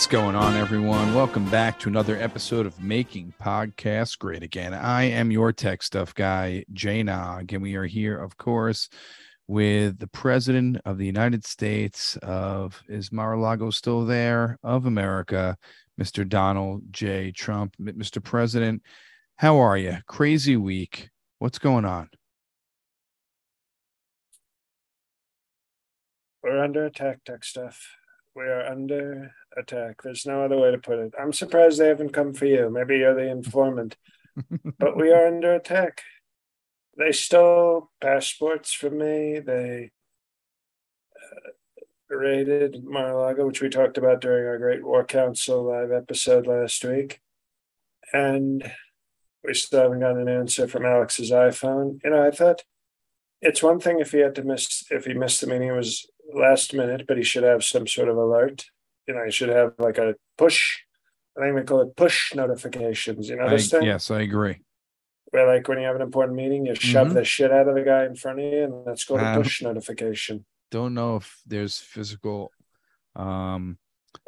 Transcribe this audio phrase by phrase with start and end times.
[0.00, 1.14] What's going on, everyone?
[1.14, 4.72] Welcome back to another episode of Making Podcasts Great Again.
[4.72, 8.88] I am your tech stuff guy, Jay Nog, and we are here, of course,
[9.46, 15.58] with the President of the United States of is Mar-a-Lago still there of America,
[16.00, 16.26] Mr.
[16.26, 17.30] Donald J.
[17.30, 17.76] Trump.
[17.78, 18.24] Mr.
[18.24, 18.82] President,
[19.36, 19.98] how are you?
[20.06, 21.10] Crazy week.
[21.40, 22.08] What's going on?
[26.42, 27.98] We're under attack, tech stuff.
[28.40, 30.00] We are under attack.
[30.02, 31.12] There's no other way to put it.
[31.20, 32.70] I'm surprised they haven't come for you.
[32.70, 33.98] Maybe you're the informant,
[34.78, 36.00] but we are under attack.
[36.96, 39.40] They stole passports from me.
[39.40, 39.90] They
[41.14, 46.82] uh, raided Mar-a-Lago, which we talked about during our Great War Council live episode last
[46.82, 47.20] week.
[48.14, 48.72] And
[49.44, 52.02] we still haven't got an answer from Alex's iPhone.
[52.02, 52.62] You know, I thought
[53.42, 56.06] it's one thing if he had to miss if he missed the meeting, it was
[56.34, 58.66] last minute, but he should have some sort of alert.
[59.06, 60.78] You know, he should have like a push.
[61.36, 63.28] I think we call it push notifications.
[63.28, 63.82] You know I, this thing?
[63.84, 64.60] Yes, I agree.
[65.30, 67.14] Where like when you have an important meeting, you shove Mhm.
[67.14, 69.42] the shit out of the guy in front of you, and that's called a Um,
[69.42, 70.44] push notification.
[70.70, 72.52] Don't know if there's physical
[73.16, 73.78] um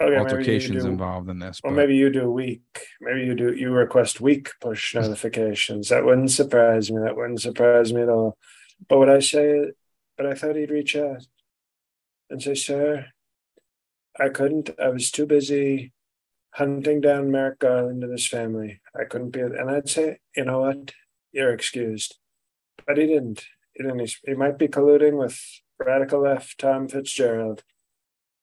[0.01, 1.61] Okay, altercations do- involved in this.
[1.65, 2.63] Or but maybe you do week.
[3.01, 5.89] Maybe you do you request week push notifications.
[5.89, 7.01] That wouldn't surprise me.
[7.03, 8.39] That wouldn't surprise me at all.
[8.89, 9.73] But what I say,
[10.17, 11.27] but I thought he'd reach out
[12.33, 13.07] and say, "Sir,
[14.19, 14.71] I couldn't.
[14.81, 15.93] I was too busy
[16.55, 18.81] hunting down Merrick Garland and his family.
[18.99, 20.93] I couldn't be." And I'd say, "You know what?
[21.31, 22.19] You're excused."
[22.87, 23.45] But he didn't.
[23.75, 24.17] He didn't.
[24.25, 25.39] He, might be colluding with
[25.79, 27.63] radical left Tom Fitzgerald.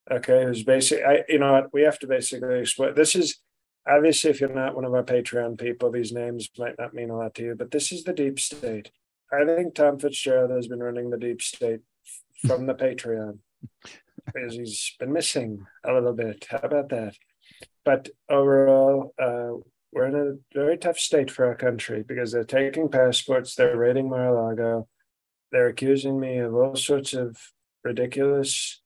[0.10, 1.74] Okay, who's basically, I, you know what?
[1.74, 2.96] We have to basically explain.
[2.96, 3.40] This is
[3.88, 7.18] obviously, if you're not one of our Patreon people, these names might not mean a
[7.18, 8.92] lot to you, but this is the deep state.
[9.32, 11.82] I think Tom Fitzgerald has been running the deep state
[12.46, 13.40] from the Patreon
[14.25, 16.46] because he's been missing a little bit.
[16.50, 17.16] How about that?
[17.86, 19.62] But overall, uh,
[19.92, 24.09] we're in a very tough state for our country because they're taking passports, they're raiding
[24.09, 24.88] Mar-a-Lago,
[25.52, 27.38] they're accusing me of all sorts of
[27.84, 28.81] ridiculous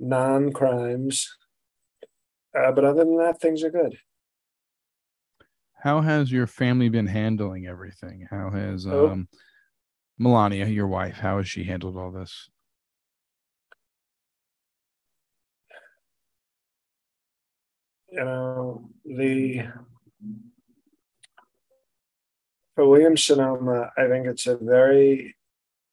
[0.00, 1.28] non-crimes.
[2.58, 3.98] Uh, but other than that, things are good.
[5.82, 8.26] how has your family been handling everything?
[8.30, 9.08] How has Oh.
[9.10, 9.28] um
[10.18, 12.48] Melania, your wife, how has she handled all this?
[18.10, 19.64] You know, the
[22.74, 25.36] for William Sonoma, I think it's a very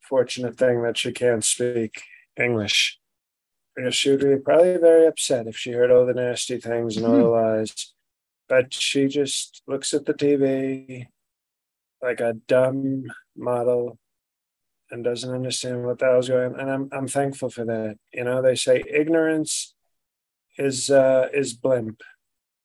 [0.02, 2.02] fortunate thing that she can't speak
[2.40, 3.00] English.
[3.76, 7.06] Because she would be probably very upset if she heard all the nasty things and
[7.06, 7.32] all the hmm.
[7.32, 7.94] lies.
[8.48, 11.08] But she just looks at the TV
[12.02, 13.06] like a dumb
[13.36, 13.98] model
[14.92, 16.60] and doesn't understand what the hell's going on.
[16.60, 17.98] And I'm I'm thankful for that.
[18.14, 19.75] You know, they say ignorance
[20.58, 22.02] is uh is blimp.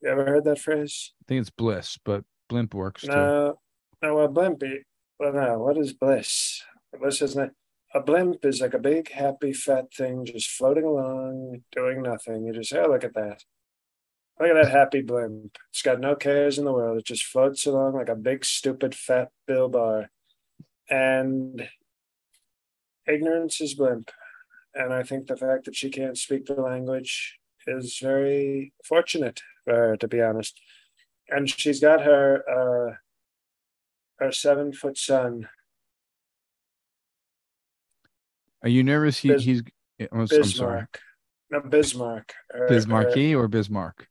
[0.03, 1.13] You ever heard that phrase?
[1.23, 3.09] I think it's bliss, but blimp works too.
[3.09, 3.59] No,
[4.03, 4.63] no, a blimp.
[5.19, 6.63] Well, no, what is bliss?
[6.99, 7.55] Bliss is not it?
[7.95, 12.45] a blimp is like a big happy fat thing just floating along, doing nothing.
[12.45, 13.43] You just say, oh, look at that.
[14.39, 15.59] Look at that happy blimp.
[15.71, 16.99] It's got no cares in the world.
[16.99, 20.11] It just floats along like a big stupid fat bill bar.
[20.89, 21.69] And
[23.07, 24.11] ignorance is blimp.
[24.73, 27.40] And I think the fact that she can't speak the language
[27.71, 30.61] is very fortunate for her, to be honest.
[31.29, 32.95] And she's got her uh,
[34.19, 35.49] her seven foot son,
[38.63, 39.19] Are you nervous?
[39.19, 39.63] He, Bis- he's
[40.01, 40.43] I'm, I'm sorry.
[40.43, 41.01] Bismarck.
[41.51, 42.35] No, Bismarck.
[42.51, 44.07] Her- Bismarcky or Bismarck?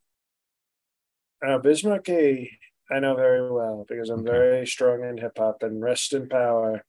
[1.42, 2.50] her- uh, Bismarck, he,
[2.92, 4.32] I know very well because I'm Okay.
[4.32, 6.84] very strong in hip hop and rest in power,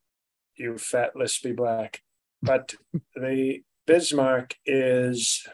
[0.56, 2.00] you fat lispy black.
[2.42, 2.74] But
[3.14, 5.46] the Bismarck is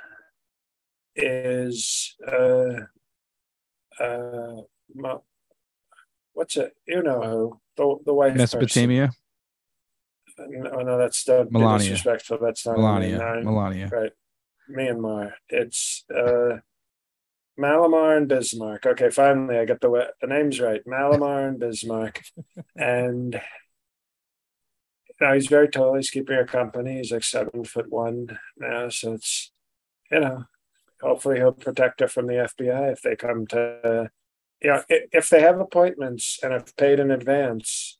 [1.16, 2.80] is uh
[4.00, 4.62] uh
[4.94, 5.24] mo-
[6.34, 6.72] what's it?
[6.86, 8.60] You know who the the wife person.
[8.60, 9.10] Mesopotamia,
[10.38, 11.78] No, no, that's the Melania.
[11.78, 12.38] disrespectful.
[12.40, 13.88] That's not Melania, Melania.
[13.92, 14.12] right.
[14.70, 15.32] Myanmar.
[15.48, 16.58] It's uh
[17.58, 18.84] Malamar and Bismarck.
[18.84, 20.84] Okay, finally I got the the names right.
[20.86, 22.22] Malamar and Bismarck.
[22.76, 23.40] and
[25.08, 25.94] you know, he's very tall.
[25.94, 26.98] He's keeping her company.
[26.98, 28.90] He's like seven foot one now.
[28.90, 29.52] So it's
[30.10, 30.44] you know,
[31.06, 34.10] hopefully he'll protect her from the FBI if they come to
[34.62, 37.98] you know, if they have appointments and have paid in advance,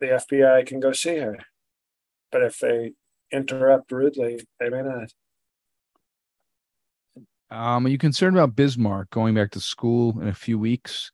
[0.00, 1.38] the FBI can go see her.
[2.32, 2.92] But if they
[3.32, 5.12] interrupt rudely, they may not.
[7.50, 11.10] Um, are you concerned about Bismarck going back to school in a few weeks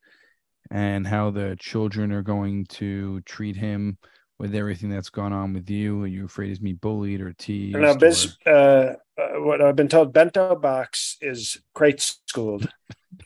[0.70, 3.98] and how the children are going to treat him
[4.38, 6.02] with everything that's gone on with you?
[6.02, 7.78] Are you afraid he's being bullied or teased?
[7.78, 12.68] Now, or- Biz, uh, uh, what I've been told, bento box is crate schooled.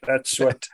[0.06, 0.68] That's what.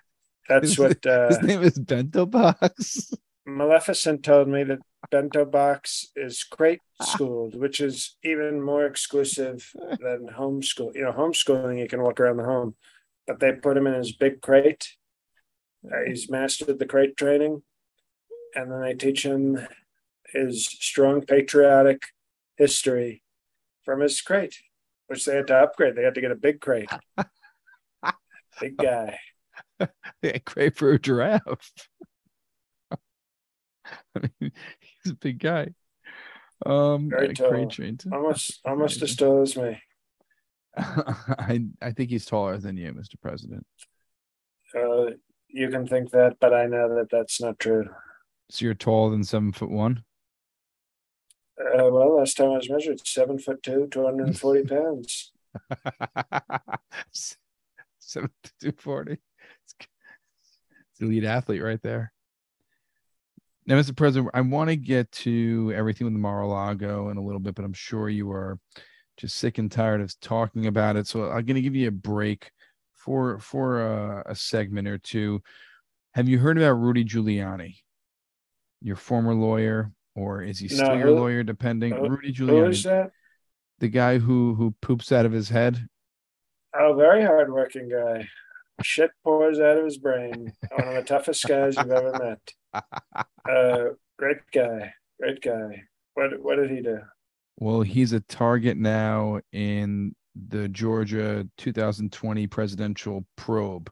[0.48, 3.12] That's His- what uh, His name is Bento Box.
[3.46, 4.78] Maleficent told me that
[5.10, 10.94] bento box is crate schooled, which is even more exclusive than homeschool.
[10.94, 12.74] You know, homeschooling you can walk around the home,
[13.26, 14.88] but they put him in his big crate.
[15.84, 17.62] Uh, he's mastered the crate training,
[18.54, 19.58] and then they teach him
[20.32, 22.02] his strong patriotic
[22.56, 23.22] history
[23.84, 24.56] from his crate,
[25.06, 25.94] which they had to upgrade.
[25.96, 26.90] They had to get a big crate.
[28.60, 29.18] Big guy.
[30.22, 31.72] Yeah, great for a giraffe.
[32.90, 35.68] I mean, he's a big guy.
[36.64, 37.50] Um, Very tall.
[37.50, 38.04] crate trained.
[38.10, 39.78] Almost almost as tall as me.
[40.78, 43.20] I I think he's taller than you, Mr.
[43.20, 43.66] President.
[44.74, 45.10] Uh,
[45.48, 47.84] you can think that, but I know that that's not true.
[48.50, 50.02] So you're taller than seven foot one.
[51.58, 55.32] Uh, well, last time I was measured, seven foot two, 240 pounds.
[57.98, 59.18] Seven to two forty.
[59.64, 62.12] It's it's elite athlete right there.
[63.66, 63.96] Now, Mr.
[63.96, 67.64] President, I want to get to everything with the Mar-a-Lago in a little bit, but
[67.64, 68.60] I'm sure you are
[69.16, 71.08] just sick and tired of talking about it.
[71.08, 72.52] So I'm going to give you a break
[72.94, 75.42] for for a, a segment or two.
[76.14, 77.76] Have you heard about Rudy Giuliani,
[78.80, 81.42] your former lawyer, or is he still No, your who- lawyer?
[81.44, 83.10] Depending, who- Rudy Giuliani,
[83.78, 85.86] the guy who who poops out of his head.
[86.78, 88.28] Oh, very hardworking guy.
[88.82, 90.52] Shit pours out of his brain.
[90.76, 92.52] One of the toughest guys you've ever met.
[93.48, 94.92] Uh, great guy.
[95.20, 95.84] Great guy.
[96.14, 96.98] What What did he do?
[97.58, 103.90] Well, he's a target now in the Georgia 2020 presidential probe.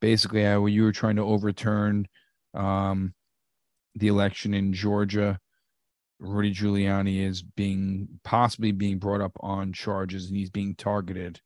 [0.00, 2.06] Basically, how you were trying to overturn
[2.54, 3.14] um,
[3.96, 5.40] the election in Georgia.
[6.22, 11.40] Rudy Giuliani is being possibly being brought up on charges, and he's being targeted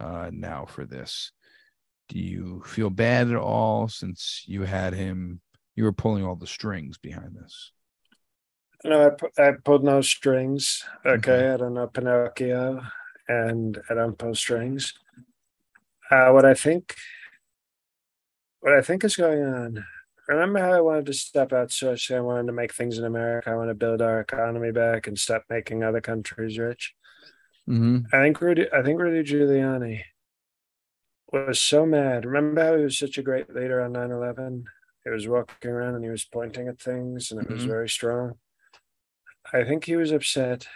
[0.00, 1.32] uh, now for this.
[2.08, 5.40] Do you feel bad at all since you had him?
[5.74, 7.72] You were pulling all the strings behind this.
[8.84, 10.84] No, I, I pulled no strings.
[11.04, 11.50] Okay, Okay.
[11.50, 12.80] I don't know Pinocchio,
[13.28, 14.94] and I don't pull strings.
[16.10, 16.94] Uh, what I think,
[18.60, 19.84] what I think is going on.
[20.28, 22.16] Remember how I wanted to step outsourcing?
[22.16, 23.50] I wanted to make things in America.
[23.50, 26.94] I want to build our economy back and stop making other countries rich.
[27.68, 28.14] Mm-hmm.
[28.14, 28.66] I think Rudy.
[28.72, 30.02] I think Rudy Giuliani
[31.32, 32.24] was so mad.
[32.24, 34.64] Remember how he was such a great leader on 9-11?
[35.04, 37.68] He was walking around and he was pointing at things, and it was Mhm.
[37.68, 38.38] very strong.
[39.52, 40.68] I think he was upset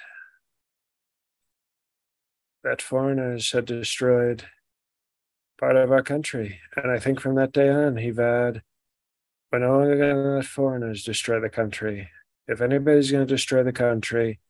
[2.65, 4.45] that foreigners had destroyed
[5.59, 8.63] part of our country, and I think from that day on, he vowed,
[9.51, 12.11] "We're no longer going to let foreigners destroy the country.
[12.49, 14.41] If anybody's going to destroy the country,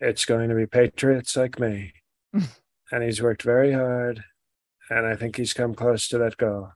[0.00, 1.92] it's going to be patriots like me."
[2.92, 4.24] and he's worked very hard,
[4.90, 6.70] and I think he's come close to that goal.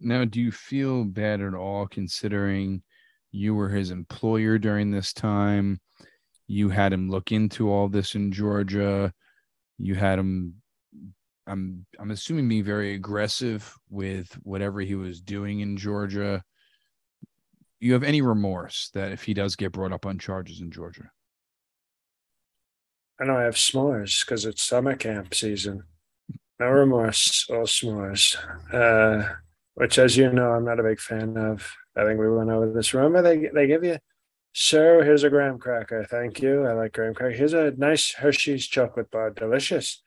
[0.00, 2.82] Now, do you feel bad at all considering
[3.32, 5.80] you were his employer during this time?
[6.46, 9.12] You had him look into all this in Georgia.
[9.78, 10.59] You had him
[11.50, 16.44] I'm I'm assuming being very aggressive with whatever he was doing in Georgia.
[17.80, 21.10] You have any remorse that if he does get brought up on charges in Georgia?
[23.20, 25.82] I know I have s'mores because it's summer camp season.
[26.60, 28.36] No remorse, all s'mores.
[28.72, 29.34] Uh,
[29.74, 31.72] which, as you know, I'm not a big fan of.
[31.96, 32.94] I think we went over this.
[32.94, 33.98] Remember, they they give you,
[34.52, 36.04] sir, here's a graham cracker.
[36.04, 36.64] Thank you.
[36.64, 37.34] I like graham cracker.
[37.34, 40.00] Here's a nice Hershey's chocolate bar, delicious.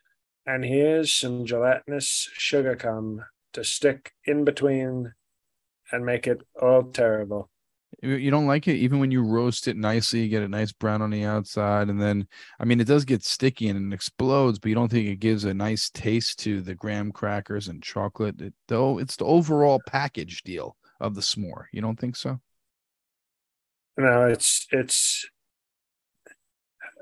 [0.46, 3.24] And here's some gelatinous sugar cum
[3.54, 5.14] to stick in between
[5.92, 7.50] and make it all terrible.
[8.02, 11.02] You don't like it even when you roast it nicely, you get a nice brown
[11.02, 12.28] on the outside, and then
[12.60, 15.46] I mean it does get sticky and it explodes, but you don't think it gives
[15.46, 18.42] a nice taste to the graham crackers and chocolate.
[18.42, 21.66] It, though it's the overall package deal of the s'more.
[21.72, 22.42] You don't think so?
[23.96, 25.30] No, it's it's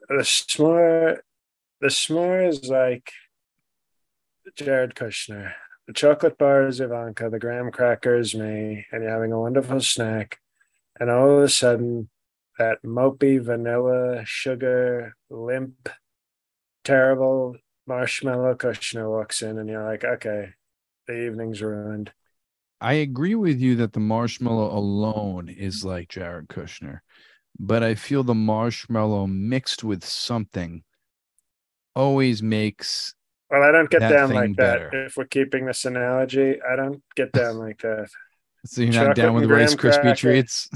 [0.10, 1.20] the s'more.
[1.80, 3.12] The s'more is like
[4.56, 5.54] Jared Kushner.
[5.88, 7.30] The chocolate bar is Ivanka.
[7.30, 10.40] The graham crackers me, and you're having a wonderful snack
[11.00, 12.10] and all of a sudden
[12.58, 15.90] that mopey vanilla sugar limp
[16.84, 17.56] terrible
[17.88, 20.50] marshmallow kushner walks in and you're like okay
[21.08, 22.12] the evening's ruined
[22.80, 27.00] i agree with you that the marshmallow alone is like jared kushner
[27.60, 30.84] but i feel the marshmallow mixed with something
[31.96, 33.16] always makes
[33.52, 34.90] well i don't get down like better.
[34.92, 38.10] that if we're keeping this analogy i don't get down like that
[38.66, 40.70] so you're not down with rice crispy treats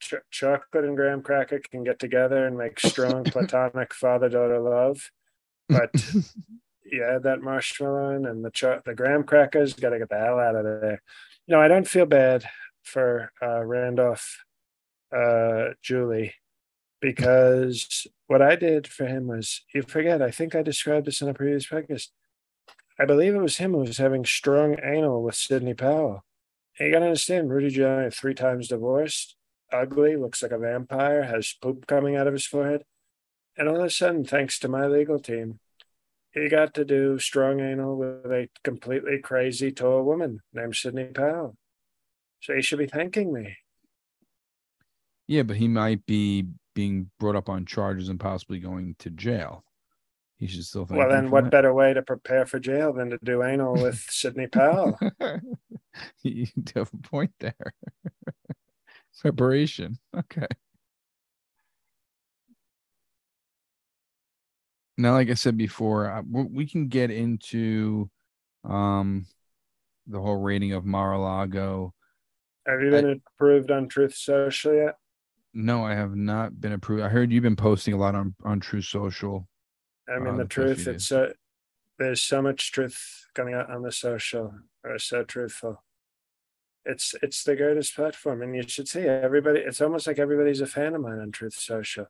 [0.00, 5.10] ch- chocolate and graham cracker can get together and make strong platonic father daughter love.
[5.68, 5.90] But
[6.84, 10.38] you add that marshmallow and the cho- the graham crackers, got to get the hell
[10.38, 11.02] out of there.
[11.46, 12.44] You know, I don't feel bad
[12.82, 14.44] for uh, Randolph
[15.16, 16.34] uh, Julie
[17.06, 21.28] because what I did for him was you forget, I think I described this in
[21.28, 22.08] a previous podcast.
[22.98, 26.24] I believe it was him who was having strong anal with Sidney Powell.
[26.76, 29.36] And you gotta understand, Rudy Giuliani three times divorced
[29.72, 32.82] ugly, looks like a vampire, has poop coming out of his forehead.
[33.56, 35.60] And all of a sudden, thanks to my legal team,
[36.32, 41.56] he got to do strong anal with a completely crazy tall woman named Sidney Powell.
[42.40, 43.58] So he should be thanking me.
[45.28, 49.64] Yeah, but he might be being brought up on charges and possibly going to jail.
[50.36, 50.98] He should still think.
[50.98, 51.50] Well, then, what that.
[51.50, 54.96] better way to prepare for jail than to do anal with Sidney Powell?
[56.22, 57.74] you have a point there.
[59.12, 59.98] Separation.
[60.14, 60.46] Okay.
[64.98, 68.10] Now, like I said before, we can get into
[68.62, 69.26] um
[70.06, 71.94] the whole raiding of Mar-a-Lago.
[72.66, 74.96] Have you been I, approved on Truth Social yet?
[75.56, 77.02] No, I have not been approved.
[77.02, 79.48] I heard you've been posting a lot on on Truth Social.
[80.08, 80.86] I mean, uh, the, the truth.
[80.86, 81.32] It's so
[81.98, 84.52] there's so much truth coming out on the social.
[84.84, 85.82] Or so truthful
[86.86, 90.66] it's it's the greatest platform and you should see everybody it's almost like everybody's a
[90.66, 92.06] fan of mine on truth social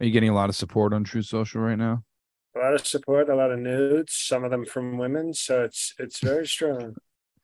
[0.00, 2.02] are you getting a lot of support on True social right now
[2.56, 5.94] a lot of support a lot of nudes some of them from women so it's
[5.98, 6.96] it's very strong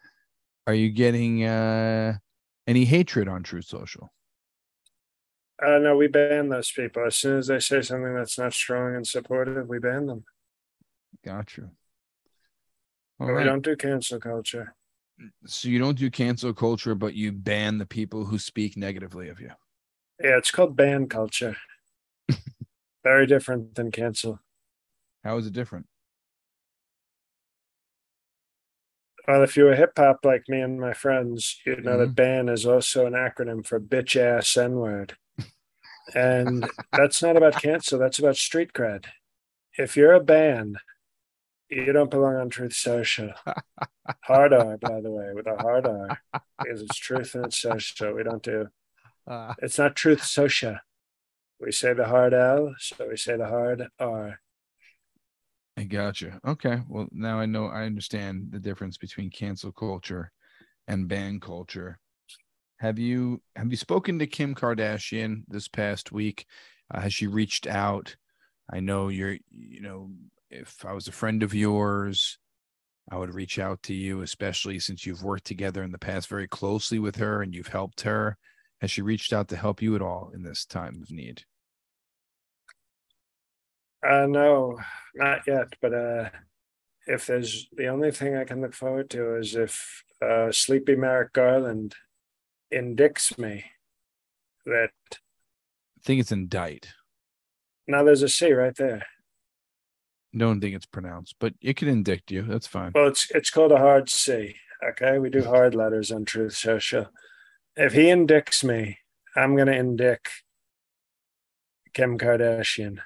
[0.67, 2.15] are you getting uh
[2.67, 4.11] any hatred on True social
[5.65, 8.95] uh no we ban those people as soon as they say something that's not strong
[8.95, 10.25] and supportive we ban them
[11.25, 11.71] gotcha
[13.19, 13.39] but right.
[13.39, 14.75] we don't do cancel culture
[15.47, 19.41] so you don't do cancel culture, but you ban the people who speak negatively of
[19.41, 19.51] you.
[20.23, 21.57] Yeah, it's called ban culture.
[23.05, 24.41] Very different than cancel.
[25.23, 25.87] How is it different?
[29.27, 32.01] Well, if you were hip hop like me and my friends, you'd know mm-hmm.
[32.01, 35.17] that ban is also an acronym for bitch ass N word.
[36.15, 39.07] And that's not about cancel, that's about street cred.
[39.77, 40.79] If you're a band
[41.75, 43.31] you don't belong on Truth Social.
[44.25, 46.19] hard R, by the way, with a hard R,
[46.59, 48.13] because it's truth and it's social.
[48.15, 48.69] We don't do.
[49.27, 50.77] Uh, it's not Truth Social.
[51.61, 54.41] We say the hard L, so we say the hard R.
[55.77, 56.39] I gotcha.
[56.47, 56.83] Okay.
[56.89, 60.31] Well, now I know I understand the difference between cancel culture
[60.87, 61.99] and ban culture.
[62.79, 66.47] Have you have you spoken to Kim Kardashian this past week?
[66.93, 68.17] Uh, has she reached out?
[68.71, 70.11] I know you're, you know,
[70.51, 72.39] if I was a friend of yours,
[73.11, 76.49] I would reach out to you, especially since you've worked together in the past very
[76.49, 78.39] closely with her and you've helped her.
[78.81, 81.43] Has she reached out to help you at all in this time of need?
[84.07, 84.79] Uh, no,
[85.15, 85.69] not yet.
[85.81, 86.31] But uh,
[87.07, 91.33] if there's the only thing I can look forward to is if uh, Sleepy Merrick
[91.33, 91.95] Garland
[92.75, 93.65] indicts me
[94.67, 94.91] that.
[95.13, 96.89] I think it's indict.
[97.87, 99.05] Now there's a C right there
[100.39, 102.43] don't think it's pronounced, but it can indict you.
[102.43, 102.93] That's fine.
[102.95, 104.57] Well, it's it's called a hard C.
[104.91, 107.07] Okay, we do hard letters on Truth Social.
[107.77, 108.99] If he indicts me,
[109.37, 110.29] I'm gonna indict
[111.93, 112.99] Kim Kardashian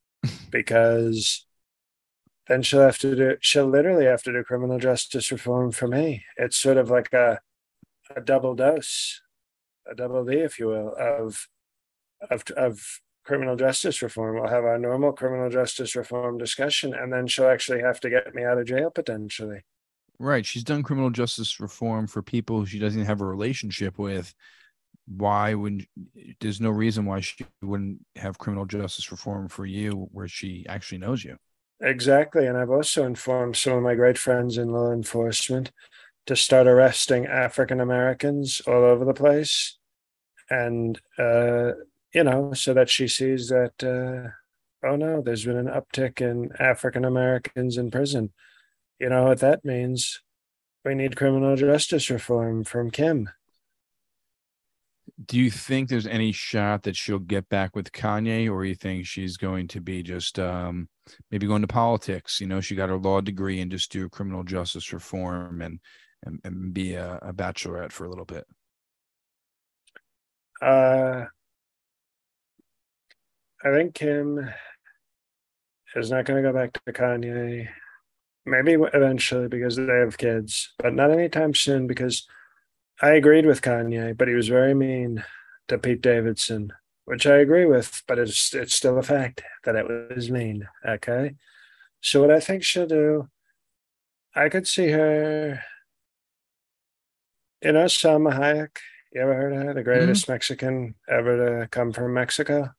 [0.50, 1.46] because
[2.48, 6.24] then she'll have to do she'll literally have to do criminal justice reform for me.
[6.36, 7.40] It's sort of like a
[8.16, 9.20] a double dose,
[9.90, 11.48] a double D, if you will, of
[12.30, 14.36] of of criminal justice reform.
[14.36, 18.34] We'll have our normal criminal justice reform discussion, and then she'll actually have to get
[18.34, 19.62] me out of jail potentially.
[20.18, 20.46] Right.
[20.46, 24.32] She's done criminal justice reform for people she doesn't have a relationship with.
[25.06, 25.84] Why would
[26.40, 30.98] there's no reason why she wouldn't have criminal justice reform for you where she actually
[30.98, 31.36] knows you?
[31.80, 32.46] Exactly.
[32.46, 35.72] And I've also informed some of my great friends in law enforcement
[36.26, 39.78] to start arresting African Americans all over the place.
[40.50, 41.72] And, uh,
[42.14, 44.30] you know, so that she sees that, uh,
[44.86, 48.32] oh no, there's been an uptick in African Americans in prison.
[48.98, 50.20] You know what that means?
[50.84, 53.30] We need criminal justice reform from Kim.
[55.26, 59.06] Do you think there's any shot that she'll get back with Kanye, or you think
[59.06, 60.88] she's going to be just um,
[61.30, 62.40] maybe going to politics?
[62.40, 65.78] You know, she got her law degree and just do criminal justice reform and
[66.24, 68.46] and, and be a, a bachelorette for a little bit?
[70.60, 71.26] Uh,
[73.64, 74.48] I think Kim
[75.96, 77.68] is not going to go back to Kanye.
[78.44, 82.26] Maybe eventually because they have kids, but not anytime soon because
[83.00, 85.24] I agreed with Kanye, but he was very mean
[85.68, 86.72] to Pete Davidson,
[87.04, 90.68] which I agree with, but it's it's still a fact that it was mean.
[90.86, 91.34] Okay.
[92.00, 93.28] So what I think she'll do,
[94.34, 95.62] I could see her
[97.62, 98.76] you know Salma Hayek?
[99.12, 99.74] You ever heard of her?
[99.74, 100.32] The greatest mm-hmm.
[100.32, 102.70] Mexican ever to come from Mexico.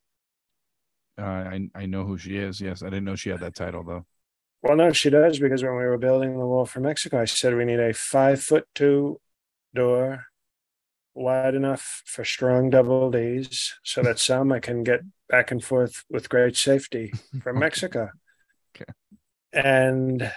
[1.18, 2.60] Uh, I I know who she is.
[2.60, 4.06] Yes, I didn't know she had that title though.
[4.64, 7.56] Well, no, she does because when we were building the wall for Mexico, I said
[7.56, 9.20] we need a five foot two
[9.76, 10.26] door,
[11.14, 16.30] wide enough for strong double D's, so that Salma can get back and forth with
[16.30, 17.14] great safety
[17.44, 18.10] from Mexico.
[18.76, 18.92] okay.
[19.52, 20.32] And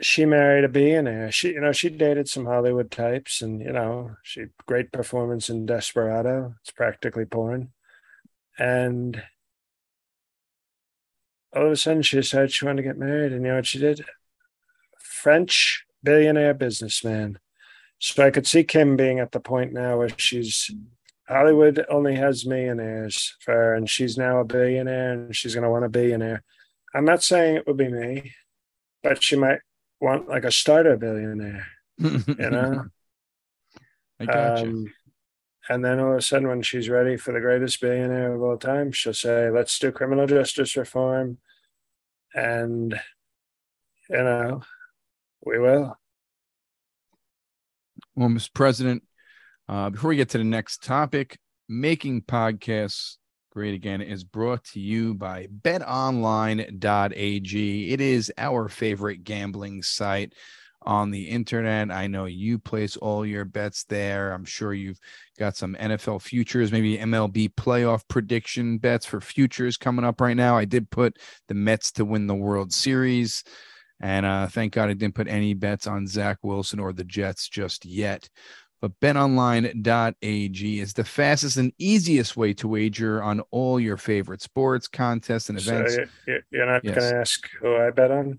[0.00, 1.32] she married a billionaire.
[1.32, 5.66] She, you know, she dated some Hollywood types, and you know, she great performance in
[5.66, 6.54] Desperado.
[6.60, 7.72] It's practically porn,
[8.58, 9.22] and
[11.54, 13.66] all of a sudden she decided she wanted to get married, and you know what
[13.66, 14.04] she did?
[15.00, 17.38] French billionaire businessman.
[17.98, 20.70] So I could see Kim being at the point now where she's
[21.28, 25.70] Hollywood only has millionaires for her, and she's now a billionaire, and she's going to
[25.70, 26.44] want a billionaire.
[26.94, 28.32] I'm not saying it would be me,
[29.02, 29.58] but she might
[30.00, 31.66] want like a starter billionaire,
[31.98, 32.86] you know?
[34.20, 34.90] I got um, you.
[35.68, 38.56] And then all of a sudden, when she's ready for the greatest billionaire of all
[38.56, 41.38] time, she'll say, let's do criminal justice reform.
[42.34, 42.98] And,
[44.08, 44.62] you know,
[45.44, 45.98] we will.
[48.16, 48.52] Well, Mr.
[48.54, 49.02] President,
[49.68, 53.17] uh, before we get to the next topic, making podcasts
[53.50, 56.70] Great Again is brought to you by betonline.ag.
[57.92, 60.34] It is our favorite gambling site
[60.82, 61.90] on the internet.
[61.90, 64.32] I know you place all your bets there.
[64.32, 65.00] I'm sure you've
[65.38, 70.56] got some NFL futures, maybe MLB playoff prediction bets for futures coming up right now.
[70.56, 73.44] I did put the Mets to win the World Series.
[74.00, 77.48] And uh, thank God I didn't put any bets on Zach Wilson or the Jets
[77.48, 78.28] just yet.
[78.80, 84.86] But betonline.ag is the fastest and easiest way to wager on all your favorite sports,
[84.86, 85.96] contests, and events.
[85.96, 86.04] So
[86.50, 86.94] you're not yes.
[86.94, 88.38] going to ask who I bet on?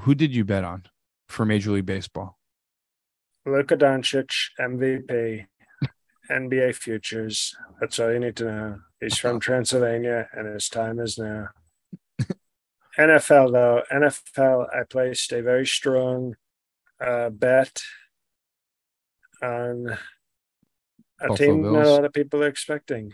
[0.00, 0.84] Who did you bet on
[1.28, 2.36] for Major League Baseball?
[3.46, 5.46] Luka Doncic, MVP,
[6.30, 7.56] NBA futures.
[7.80, 8.78] That's all you need to know.
[9.00, 11.48] He's from Transylvania and his time is now.
[12.98, 16.34] NFL, though, NFL, I placed a very strong
[17.00, 17.80] uh, bet
[19.42, 19.98] on
[21.20, 21.74] a Buffalo team Bills.
[21.74, 23.12] not a lot of people are expecting.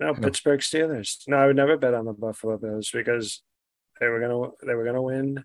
[0.00, 1.22] No, no, Pittsburgh Steelers.
[1.28, 3.42] No, I would never bet on the Buffalo Bills because
[4.00, 5.44] they were gonna they were gonna win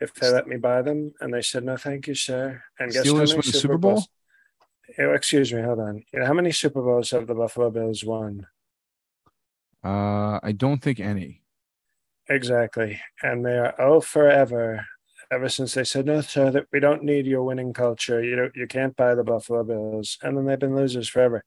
[0.00, 2.62] if they let me buy them, and they said no, thank you, sir.
[2.78, 4.04] And guess Steelers win the Super Bowl.
[4.98, 6.02] Oh, excuse me, hold on.
[6.12, 8.46] You know, how many Super Bowls have the Buffalo Bills won?
[9.84, 11.42] Uh, I don't think any.
[12.28, 14.84] Exactly, and they are oh forever
[15.32, 18.22] ever since they said, no, sir, that we don't need your winning culture.
[18.22, 20.18] You know, you can't buy the Buffalo Bills.
[20.22, 21.44] And then they've been losers forever.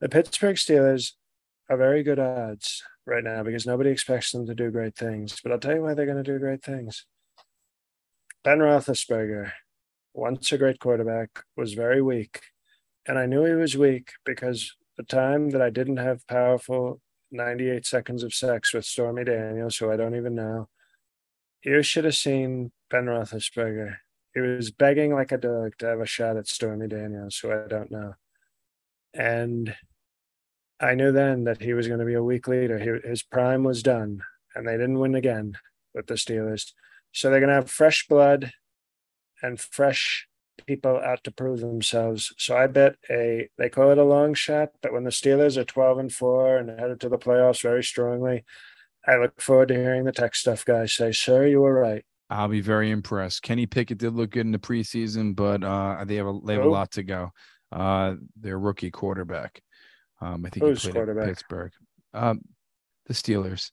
[0.00, 1.12] The Pittsburgh Steelers
[1.68, 5.40] are very good odds right now because nobody expects them to do great things.
[5.42, 7.06] But I'll tell you why they're going to do great things.
[8.42, 9.52] Ben Roethlisberger,
[10.14, 12.40] once a great quarterback, was very weak.
[13.06, 17.86] And I knew he was weak because the time that I didn't have powerful 98
[17.86, 20.68] seconds of sex with Stormy Daniels, who I don't even know,
[21.62, 23.96] you should have seen Ben Roethlisberger.
[24.34, 27.66] He was begging like a dog to have a shot at Stormy Daniels, who I
[27.68, 28.14] don't know.
[29.12, 29.74] And
[30.78, 32.78] I knew then that he was going to be a weak leader.
[32.78, 34.22] He, his prime was done,
[34.54, 35.58] and they didn't win again
[35.94, 36.72] with the Steelers.
[37.12, 38.52] So they're going to have fresh blood
[39.42, 40.28] and fresh
[40.66, 42.32] people out to prove themselves.
[42.38, 45.64] So I bet a they call it a long shot, but when the Steelers are
[45.64, 48.44] 12 and 4 and headed to the playoffs very strongly,
[49.06, 52.48] I look forward to hearing the tech stuff guys say, "Sir, you were right." I'll
[52.48, 53.42] be very impressed.
[53.42, 56.62] Kenny Pickett did look good in the preseason, but uh, they have a they have
[56.62, 56.68] Who?
[56.68, 57.32] a lot to go.
[57.72, 59.60] Uh, their rookie quarterback.
[60.20, 61.72] Um, I think Who's he played at Pittsburgh.
[62.12, 62.42] Um,
[63.06, 63.70] the Steelers.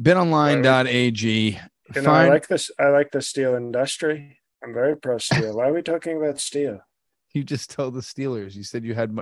[0.00, 1.60] BetOnline.ag.
[1.94, 2.70] You know, I like this.
[2.78, 4.38] I like the steel industry.
[4.62, 5.56] I'm very pro steel.
[5.56, 6.80] Why are we talking about steel?
[7.34, 8.54] you just told the Steelers.
[8.54, 9.16] You said you had.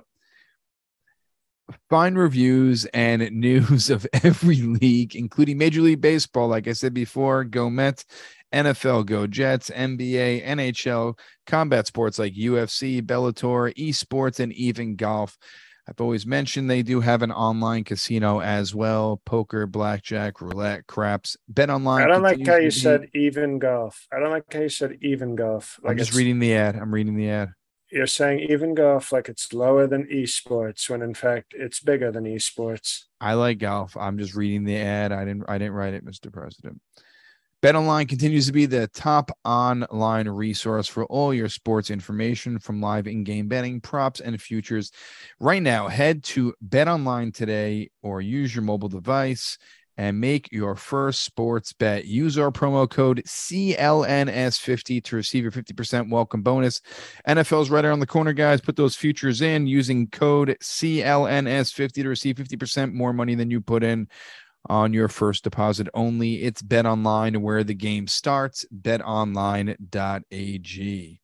[1.90, 6.48] Find reviews and news of every league, including Major League Baseball.
[6.48, 8.04] Like I said before, go Mets,
[8.52, 15.36] NFL, go Jets, NBA, NHL, combat sports like UFC, Bellator, esports, and even golf.
[15.88, 21.34] I've always mentioned they do have an online casino as well poker, blackjack, roulette, craps.
[21.48, 22.02] Bet online.
[22.02, 24.06] I don't like how you said even golf.
[24.12, 25.80] I don't like how you said even golf.
[25.82, 26.76] I'm just reading the ad.
[26.76, 27.54] I'm reading the ad.
[27.90, 32.24] You're saying even golf like it's lower than esports when in fact it's bigger than
[32.24, 33.04] esports.
[33.20, 33.96] I like golf.
[33.96, 35.12] I'm just reading the ad.
[35.12, 36.32] I didn't I didn't write it, Mr.
[36.32, 36.80] President.
[37.60, 43.08] BetOnline continues to be the top online resource for all your sports information from live
[43.08, 44.92] in-game betting, props, and futures.
[45.40, 49.58] Right now, head to BetOnline today or use your mobile device
[49.98, 52.04] and make your first sports bet.
[52.06, 56.80] Use our promo code CLNS50 to receive your 50% welcome bonus.
[57.28, 58.60] NFL's right around the corner, guys.
[58.60, 63.82] Put those futures in using code CLNS50 to receive 50% more money than you put
[63.82, 64.06] in
[64.70, 66.44] on your first deposit only.
[66.44, 68.64] It's Bet Online where the game starts.
[68.72, 71.20] BetOnline.ag.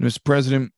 [0.00, 0.24] Mr.
[0.24, 0.72] President,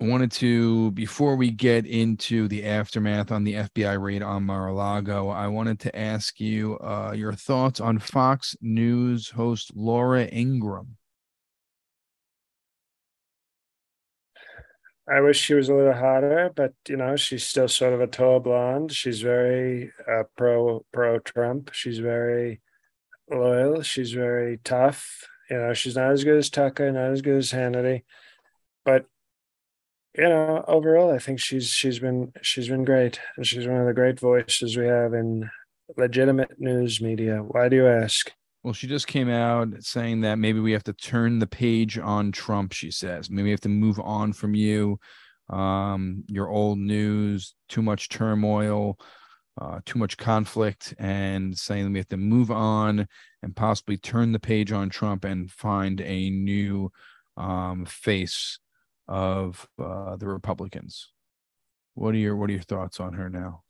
[0.00, 5.48] wanted to, before we get into the aftermath on the FBI raid on Mar-a-Lago, I
[5.48, 10.96] wanted to ask you uh, your thoughts on Fox News host Laura Ingraham.
[15.08, 18.08] I wish she was a little hotter, but you know she's still sort of a
[18.08, 18.92] tall blonde.
[18.92, 21.70] She's very uh, pro pro Trump.
[21.72, 22.60] She's very
[23.30, 23.82] loyal.
[23.82, 25.28] She's very tough.
[25.48, 28.02] You know she's not as good as Tucker, not as good as Hannity,
[28.84, 29.06] but
[30.16, 33.86] you know overall I think she's she's been she's been great, and she's one of
[33.86, 35.48] the great voices we have in
[35.96, 37.38] legitimate news media.
[37.38, 38.30] Why do you ask?
[38.62, 42.32] Well, she just came out saying that maybe we have to turn the page on
[42.32, 42.72] Trump.
[42.72, 44.98] She says maybe we have to move on from you,
[45.50, 48.98] um, your old news, too much turmoil,
[49.60, 53.06] uh, too much conflict, and saying that we have to move on
[53.42, 56.90] and possibly turn the page on Trump and find a new
[57.36, 58.58] um, face
[59.08, 61.12] of uh, the Republicans.
[61.94, 63.62] What are your What are your thoughts on her now?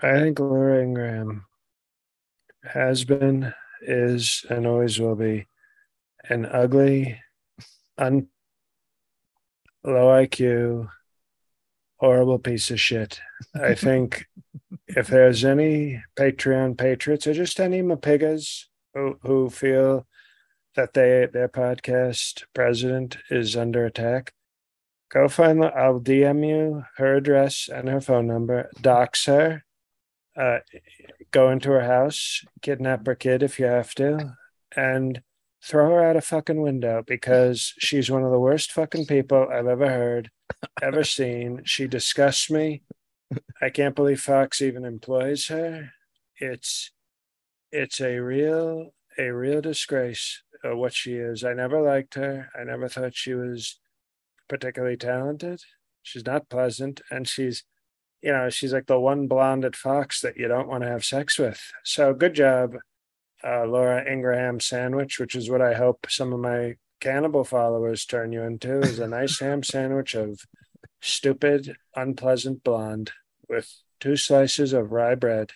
[0.00, 1.44] I think Laura Ingraham
[2.64, 5.46] has been, is, and always will be
[6.28, 7.20] an ugly,
[7.98, 8.26] un,
[9.84, 10.88] low IQ,
[12.02, 13.20] horrible piece of shit.
[13.54, 14.26] I think
[14.88, 20.06] if there's any Patreon patriots or just any Mapigas who, who feel
[20.74, 24.32] that they their podcast president is under attack,
[25.10, 29.64] go find the I'll DM you her address and her phone number, dox her,
[30.36, 30.58] uh,
[31.30, 34.34] go into her house, kidnap her kid if you have to,
[34.74, 35.22] and
[35.62, 39.68] throw her out a fucking window because she's one of the worst fucking people I've
[39.68, 40.30] ever heard,
[40.80, 41.62] ever seen.
[41.64, 42.82] She disgusts me.
[43.60, 45.90] I can't believe Fox even employs her.
[46.36, 46.90] It's
[47.70, 51.44] it's a real a real disgrace uh, what she is.
[51.44, 52.50] I never liked her.
[52.58, 53.78] I never thought she was
[54.48, 55.62] particularly talented.
[56.02, 57.64] She's not pleasant, and she's
[58.22, 61.04] you know, she's like the one blonde at Fox that you don't want to have
[61.04, 61.60] sex with.
[61.84, 62.76] So good job,
[63.44, 68.32] uh, Laura Ingraham sandwich, which is what I hope some of my cannibal followers turn
[68.32, 70.40] you into is a nice ham sandwich of
[71.00, 73.10] stupid, unpleasant blonde
[73.48, 75.50] with two slices of rye bread.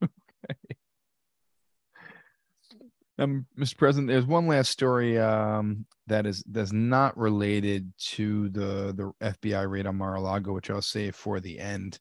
[3.18, 3.76] Um, Mr.
[3.76, 9.70] President, there's one last story um, that is that's not related to the the FBI
[9.70, 12.00] raid on Mar-a-Lago, which I'll save for the end.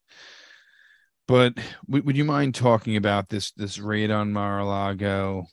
[1.27, 5.45] But would, would you mind talking about this this raid on Mar-a-Lago?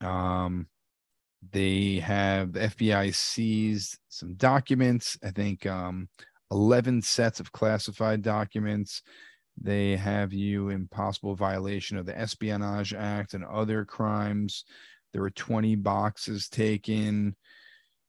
[0.00, 0.66] Um,
[1.52, 5.18] they have the FBI seized some documents.
[5.22, 6.08] I think um,
[6.50, 9.02] eleven sets of classified documents.
[9.60, 14.64] They have you in possible violation of the Espionage Act and other crimes.
[15.12, 17.36] There were 20 boxes taken.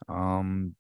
[0.10, 0.76] Um,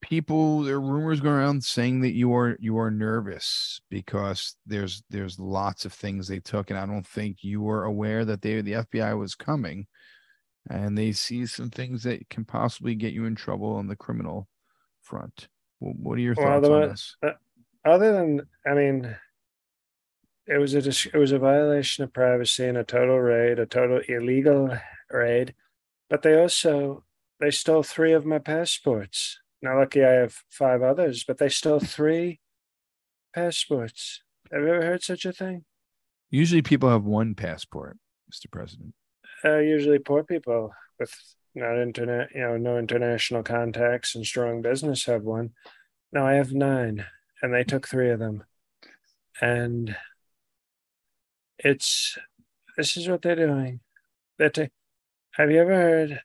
[0.00, 5.02] people, there are rumors going around saying that you are you are nervous because there's
[5.10, 8.60] there's lots of things they took, and I don't think you were aware that they
[8.60, 9.86] the FBI was coming.
[10.70, 14.48] and they see some things that can possibly get you in trouble on the criminal
[15.00, 15.48] front.
[15.78, 17.16] What are your thoughts well, on this?
[17.24, 17.30] Uh,
[17.84, 19.16] other than, I mean,
[20.46, 24.00] it was a it was a violation of privacy and a total raid, a total
[24.08, 24.76] illegal
[25.10, 25.54] raid.
[26.10, 27.04] But they also
[27.40, 29.38] they stole three of my passports.
[29.60, 32.40] Now, lucky I have five others, but they stole three
[33.34, 34.22] passports.
[34.52, 35.64] Have you ever heard such a thing?
[36.30, 37.98] Usually, people have one passport,
[38.32, 38.50] Mr.
[38.50, 38.94] President.
[39.44, 41.12] Uh, usually, poor people with
[41.54, 45.50] not internet, you know, no international contacts and strong business have one.
[46.12, 47.04] No, I have nine,
[47.42, 48.44] and they took three of them.
[49.40, 49.96] And
[51.58, 52.16] it's
[52.76, 53.80] this is what they're doing.
[54.38, 54.70] That they,
[55.32, 56.22] have you ever heard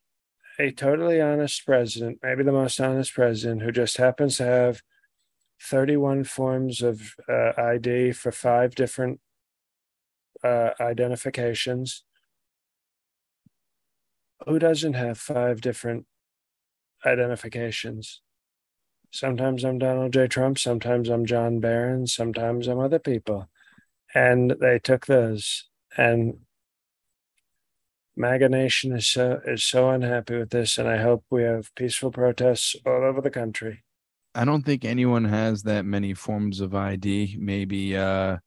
[0.59, 4.81] a totally honest president, maybe the most honest president, who just happens to have
[5.61, 9.19] 31 forms of uh, ID for five different
[10.43, 12.03] uh, identifications?
[14.45, 16.05] Who doesn't have five different
[17.05, 18.21] identifications?
[19.11, 20.27] Sometimes I'm Donald J.
[20.27, 23.47] Trump, sometimes I'm John Barron, sometimes I'm other people
[24.13, 26.39] and they took those and
[28.15, 32.11] MAGA Nation is so is so unhappy with this, and I hope we have peaceful
[32.11, 33.83] protests all over the country.
[34.35, 37.37] I don't think anyone has that many forms of ID.
[37.39, 38.37] Maybe uh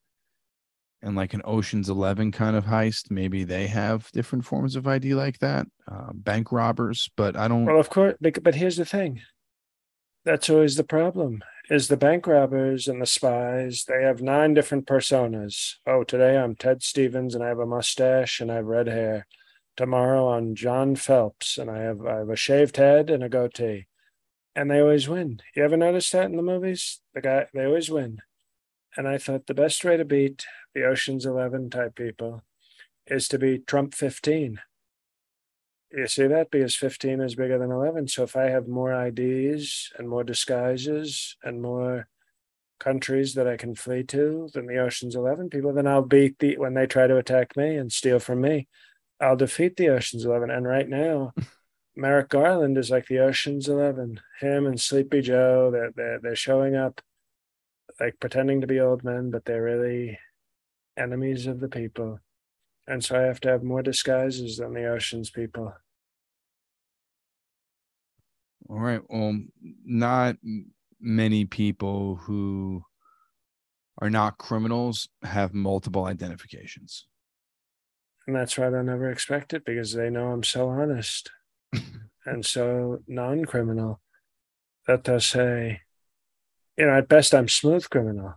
[1.02, 5.14] in like an Ocean's Eleven kind of heist, maybe they have different forms of ID
[5.14, 5.66] like that.
[5.90, 7.64] Uh, bank robbers, but I don't.
[7.64, 9.20] Well, of course, but here's the thing.
[10.24, 13.84] That's always the problem is the bank robbers and the spies.
[13.86, 15.74] They have nine different personas.
[15.86, 19.26] Oh, today I'm Ted Stevens and I have a mustache and I have red hair.
[19.76, 23.86] Tomorrow I'm John Phelps and I have I have a shaved head and a goatee.
[24.54, 25.40] And they always win.
[25.54, 27.00] You ever notice that in the movies?
[27.14, 28.22] The guy they always win.
[28.96, 32.42] And I thought the best way to beat the Ocean's Eleven type people
[33.06, 34.60] is to be Trump 15
[35.92, 39.92] you see that because 15 is bigger than 11 so if i have more ids
[39.98, 42.08] and more disguises and more
[42.78, 46.56] countries that i can flee to than the oceans 11 people then i'll beat the
[46.58, 48.68] when they try to attack me and steal from me
[49.20, 51.32] i'll defeat the oceans 11 and right now
[51.96, 56.74] merrick garland is like the oceans 11 him and sleepy joe they're, they're, they're showing
[56.76, 57.00] up
[57.98, 60.18] like pretending to be old men but they're really
[60.98, 62.20] enemies of the people
[62.88, 65.74] and so I have to have more disguises than the ocean's people.
[68.68, 69.00] All right.
[69.08, 69.40] Well,
[69.84, 70.36] not
[71.00, 72.82] many people who
[73.98, 77.06] are not criminals have multiple identifications.
[78.26, 81.30] And that's why they'll never expect it because they know I'm so honest
[82.26, 84.00] and so non criminal
[84.86, 85.82] that they'll say,
[86.76, 88.34] you know, at best I'm smooth criminal.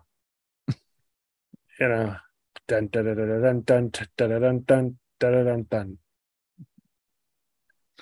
[0.68, 2.16] you know,
[2.68, 5.98] dun dun dun dun dun dun dun dun dun dun dun.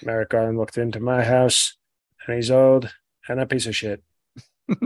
[0.04, 1.78] Merrick Garland walked into my house
[2.26, 2.94] and he's old
[3.28, 4.04] and a piece of shit.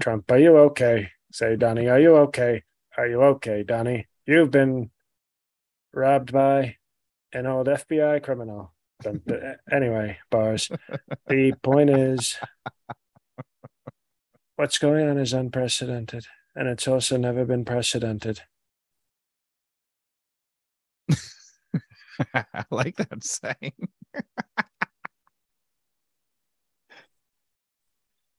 [0.00, 1.10] Trump, are you okay?
[1.32, 2.62] Say, Donnie, are you okay?
[2.96, 4.06] Are you okay, Donnie?
[4.26, 4.90] You've been
[5.94, 6.76] robbed by
[7.32, 8.72] an old FBI criminal.
[9.70, 10.70] anyway, bars.
[11.26, 12.36] The point is,
[14.56, 18.42] what's going on is unprecedented, and it's also never been precedented.
[22.34, 23.72] I like that saying.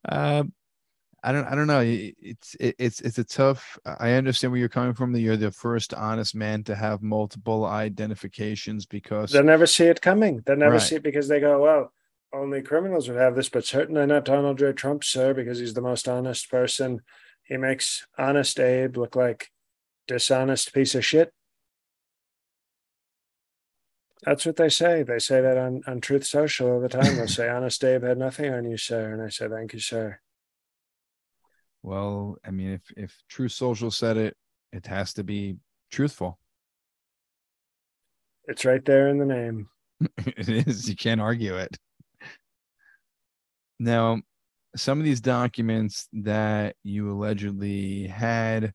[0.08, 0.54] Um,
[1.26, 1.46] I don't.
[1.48, 1.82] I don't know.
[1.84, 3.80] It's it's it's a tough.
[3.84, 5.12] I understand where you're coming from.
[5.12, 10.04] That you're the first honest man to have multiple identifications because they never see it
[10.04, 10.44] coming.
[10.46, 10.82] They never right.
[10.82, 11.92] see it because they go, "Well,
[12.32, 14.72] only criminals would have this," but certainly not Donald J.
[14.74, 17.02] Trump, sir, because he's the most honest person.
[17.44, 19.50] He makes honest Abe look like
[20.08, 21.34] dishonest piece of shit.
[24.22, 25.02] That's what they say.
[25.02, 27.16] They say that on, on Truth Social all the time.
[27.16, 29.14] They'll say, Honest Abe had nothing on you, sir.
[29.14, 30.20] And I say, Thank you, sir.
[31.86, 34.36] Well, I mean, if if Truth Social said it,
[34.74, 35.58] it has to be
[35.92, 36.40] truthful.
[38.46, 39.70] It's right there in the name.
[40.18, 40.90] it is.
[40.90, 41.78] You can't argue it.
[43.80, 44.20] Now,
[44.76, 48.74] some of these documents that you allegedly had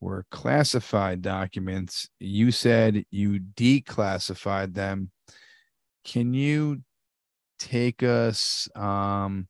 [0.00, 2.08] were classified documents.
[2.18, 5.10] You said you declassified them.
[6.02, 6.80] Can you
[7.58, 9.48] take us um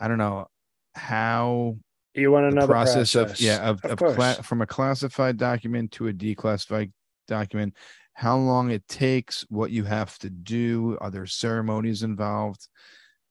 [0.00, 0.46] I don't know
[0.94, 1.76] how
[2.14, 5.92] you want another process, process, of yeah of, of, of cla- from a classified document
[5.92, 6.92] to a declassified
[7.28, 7.74] document
[8.12, 12.68] how long it takes what you have to do are there ceremonies involved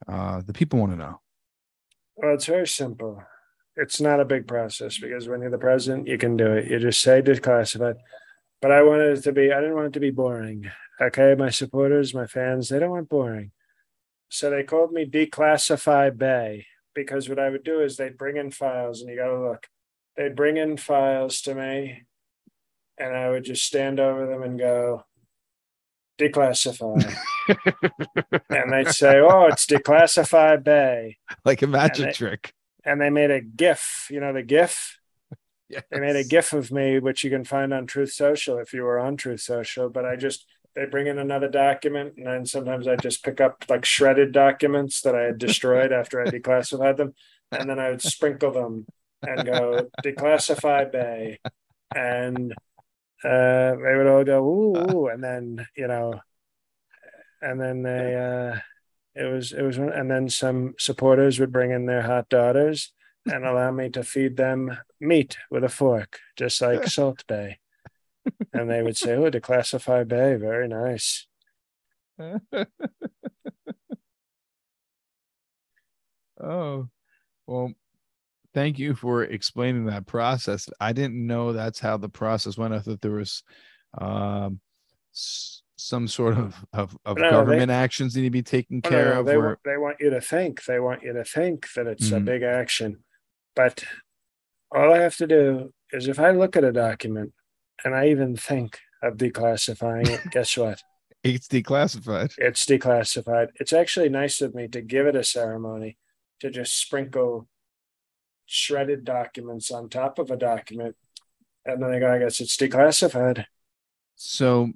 [0.07, 1.19] uh the people want to know
[2.17, 3.23] well it's very simple
[3.75, 6.69] it's not a big process because when you're the president, you can do it.
[6.69, 7.95] You just say declassified.
[8.61, 10.69] But I wanted it to be, I didn't want it to be boring.
[11.01, 13.51] okay, my supporters, my fans, they don't want boring.
[14.29, 18.51] So they called me Declassify Bay because what I would do is they'd bring in
[18.51, 19.67] files and you got to look.
[20.15, 22.03] They'd bring in files to me
[22.97, 25.03] and I would just stand over them and go,
[26.19, 27.15] declassify.
[28.49, 31.17] and they'd say, oh, it's Declassify Bay.
[31.43, 32.53] Like a magic they, trick.
[32.85, 34.99] And they made a GIF, you know, the GIF?
[35.69, 35.83] Yes.
[35.89, 38.83] They made a GIF of me, which you can find on Truth Social if you
[38.83, 39.89] were on Truth Social.
[39.89, 43.65] But I just they bring in another document, and then sometimes I just pick up
[43.69, 47.13] like shredded documents that I had destroyed after I declassified them,
[47.51, 48.85] and then I would sprinkle them
[49.21, 51.37] and go declassify Bae,
[51.95, 52.53] and
[53.23, 56.19] uh, they would all go ooh, ooh, and then you know,
[57.41, 58.59] and then they uh,
[59.15, 62.91] it was it was, and then some supporters would bring in their hot daughters
[63.25, 67.57] and allow me to feed them meat with a fork, just like Salt Bae
[68.53, 71.27] and they would say, "Oh, declassify Bae, very nice."
[76.41, 76.87] oh,
[77.47, 77.73] well,
[78.53, 80.69] thank you for explaining that process.
[80.79, 82.73] I didn't know that's how the process went.
[82.73, 83.43] I thought there was
[83.97, 84.59] um,
[85.11, 89.05] some sort of of, of no, government they, actions need to be taken oh, care
[89.05, 89.25] no, no, of.
[89.25, 90.63] They, want, they want you to think.
[90.65, 92.17] They want you to think that it's mm-hmm.
[92.17, 93.03] a big action,
[93.55, 93.83] but
[94.71, 97.33] all I have to do is if I look at a document
[97.83, 100.81] and I even think of declassifying it, guess what?
[101.23, 102.33] It's declassified.
[102.37, 103.49] It's declassified.
[103.55, 105.97] It's actually nice of me to give it a ceremony
[106.41, 107.47] to just sprinkle
[108.45, 110.95] shredded documents on top of a document.
[111.65, 113.45] And then I go, I guess it's declassified.
[114.15, 114.71] So,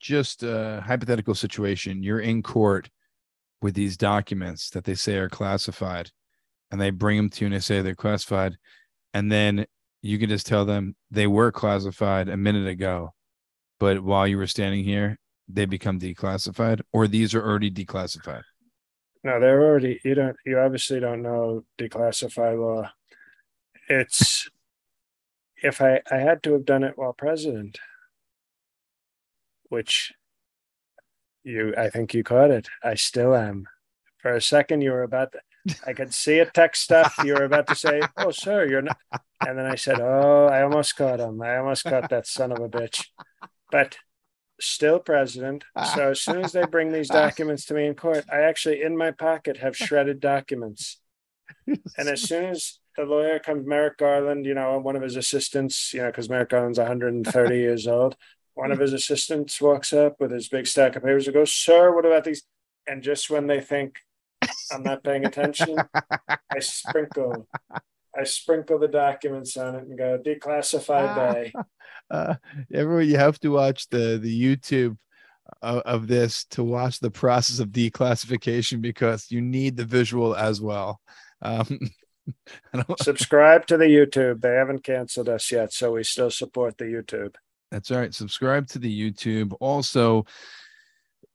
[0.00, 2.88] just a hypothetical situation you're in court
[3.60, 6.10] with these documents that they say are classified,
[6.70, 8.56] and they bring them to you and they say they're classified.
[9.12, 9.66] And then
[10.02, 13.14] you can just tell them they were classified a minute ago,
[13.78, 18.42] but while you were standing here, they become declassified, or these are already declassified.
[19.24, 20.00] No, they're already.
[20.04, 20.36] You don't.
[20.44, 22.90] You obviously don't know declassified law.
[23.88, 24.48] It's
[25.62, 27.78] if I I had to have done it while president,
[29.68, 30.12] which
[31.44, 32.68] you I think you caught it.
[32.82, 33.66] I still am.
[34.18, 35.40] For a second, you were about to.
[35.86, 37.14] I could see it text stuff.
[37.24, 38.98] You were about to say, "Oh, sir, you're not."
[39.46, 41.40] And then I said, "Oh, I almost caught him.
[41.40, 43.06] I almost caught that son of a bitch."
[43.70, 43.98] But
[44.60, 45.64] still president.
[45.94, 48.96] So as soon as they bring these documents to me in court, I actually in
[48.96, 51.00] my pocket have shredded documents.
[51.66, 55.92] And as soon as the lawyer comes, Merrick Garland, you know, one of his assistants,
[55.92, 58.16] you know, because Merrick Garland's 130 years old,
[58.54, 61.94] one of his assistants walks up with his big stack of papers and goes, Sir,
[61.94, 62.42] what about these?
[62.86, 63.98] And just when they think
[64.72, 65.76] I'm not paying attention.
[66.28, 67.46] I sprinkle,
[68.16, 71.52] I sprinkle the documents on it and go declassified by.
[72.10, 72.34] Uh,
[72.74, 74.98] everyone, you have to watch the the YouTube
[75.62, 80.60] of, of, this to watch the process of declassification because you need the visual as
[80.60, 81.00] well.
[81.40, 81.80] Um,
[83.00, 84.42] subscribe to the YouTube.
[84.42, 87.34] They haven't canceled us yet, so we still support the YouTube.
[87.70, 88.12] That's all right.
[88.12, 89.54] Subscribe to the YouTube.
[89.58, 90.26] Also,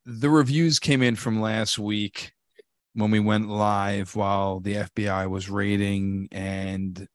[0.06, 2.32] the reviews came in from last week
[2.98, 7.06] when we went live while the FBI was raiding and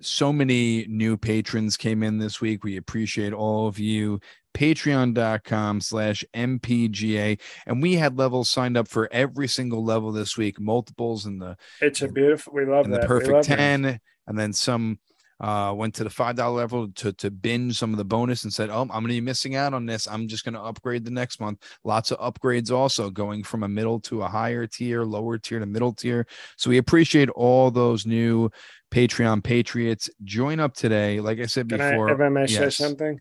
[0.00, 2.62] so many new patrons came in this week.
[2.62, 4.20] We appreciate all of you.
[4.54, 7.40] Patreon.com slash MPGA.
[7.66, 11.56] And we had levels signed up for every single level this week, multiples in the
[11.80, 13.00] it's a beautiful we love that.
[13.02, 14.00] The perfect 10, that.
[14.26, 14.98] and then some
[15.42, 18.52] uh, went to the five dollar level to to binge some of the bonus and
[18.52, 20.06] said, "Oh, I'm going to be missing out on this.
[20.06, 23.68] I'm just going to upgrade the next month." Lots of upgrades also going from a
[23.68, 26.26] middle to a higher tier, lower tier to middle tier.
[26.56, 28.50] So we appreciate all those new
[28.92, 30.08] Patreon patriots.
[30.22, 31.18] Join up today.
[31.18, 32.56] Like I said Can before, I, if I may yes.
[32.56, 33.20] say something,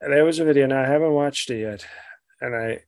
[0.00, 1.86] there was a video, and I haven't watched it yet,
[2.40, 2.80] and I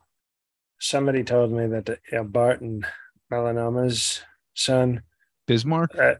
[0.80, 2.84] somebody told me that the, you know, Barton
[3.32, 4.22] Melanoma's
[4.54, 5.02] son
[5.46, 5.96] Bismarck.
[5.96, 6.14] Uh,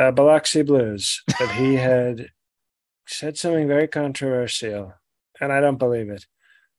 [0.00, 2.28] uh, Biloxi Blues that he had
[3.06, 4.94] said something very controversial,
[5.40, 6.24] and I don't believe it,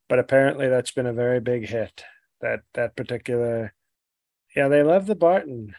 [0.10, 2.03] but apparently that's been a very big hit.
[2.41, 3.74] That that particular,
[4.55, 5.76] yeah, they love the Barton,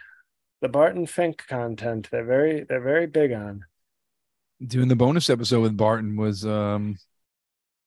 [0.60, 2.08] the Barton Fink content.
[2.12, 3.64] They're very they're very big on.
[4.64, 6.96] Doing the bonus episode with Barton was um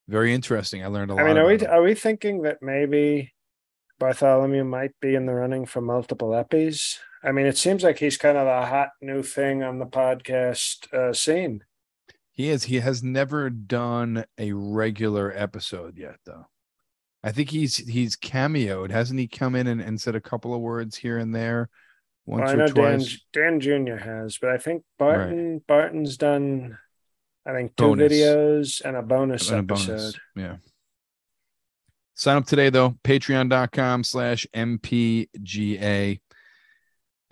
[0.09, 0.83] very interesting.
[0.83, 1.23] I learned a lot.
[1.23, 1.69] I mean, are we him.
[1.69, 3.33] are we thinking that maybe
[3.99, 6.97] Bartholomew might be in the running for multiple Eppies?
[7.25, 10.93] I mean, it seems like he's kind of a hot new thing on the podcast
[10.93, 11.63] uh, scene.
[12.31, 12.65] He is.
[12.65, 16.45] He has never done a regular episode yet, though.
[17.23, 19.27] I think he's he's cameoed, hasn't he?
[19.27, 21.69] Come in and, and said a couple of words here and there,
[22.25, 23.19] once well, I know twice.
[23.33, 23.95] Dan, Dan Jr.
[23.95, 25.67] has, but I think Barton right.
[25.67, 26.77] Barton's done.
[27.47, 28.11] I think two bonus.
[28.11, 29.91] videos and a bonus and episode.
[29.91, 30.19] A bonus.
[30.35, 30.55] Yeah.
[32.13, 32.95] Sign up today, though.
[33.03, 36.19] Patreon.com slash MPGA.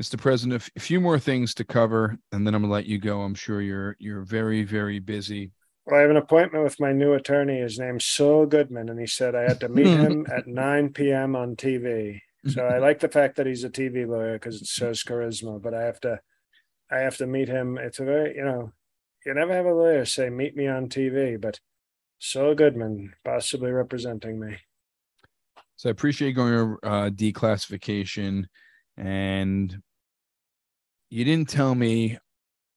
[0.01, 0.19] Mr.
[0.19, 3.21] President, a few more things to cover, and then I'm gonna let you go.
[3.21, 5.51] I'm sure you're you're very, very busy.
[5.85, 7.59] Well, I have an appointment with my new attorney.
[7.59, 11.35] His name's Saul Goodman, and he said I had to meet him at 9 p.m.
[11.35, 12.21] on TV.
[12.47, 15.61] So I like the fact that he's a TV lawyer because it shows charisma.
[15.61, 16.19] But I have to,
[16.91, 17.77] I have to meet him.
[17.77, 18.71] It's a very, you know,
[19.25, 21.59] you never have a lawyer say meet me on TV, but
[22.19, 24.57] Saul Goodman possibly representing me.
[25.77, 28.45] So I appreciate going over uh, declassification,
[28.97, 29.75] and
[31.09, 32.17] you didn't tell me.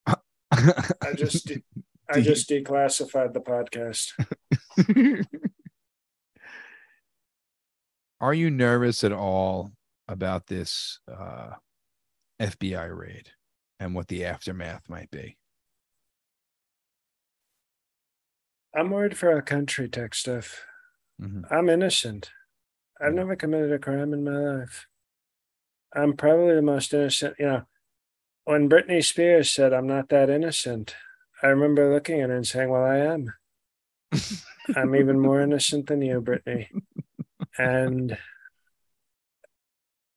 [0.06, 0.14] I
[1.16, 1.62] just, de-
[2.10, 4.12] I just declassified the podcast.
[8.20, 9.72] Are you nervous at all
[10.08, 11.50] about this uh,
[12.40, 13.30] FBI raid
[13.78, 15.36] and what the aftermath might be?
[18.74, 20.64] I'm worried for our country, tech stuff.
[21.20, 21.50] Mhm.
[21.50, 22.30] I'm innocent.
[23.00, 23.16] I've Yeah.
[23.16, 24.86] never committed a crime in my life.
[25.96, 27.36] I'm probably the most innocent.
[27.38, 27.62] You know,
[28.44, 30.94] when Britney Spears said, I'm not that innocent,
[31.42, 33.32] I remember looking at her and saying, Well, I am.
[34.76, 36.68] I'm even more innocent than you, Britney.
[37.58, 38.18] And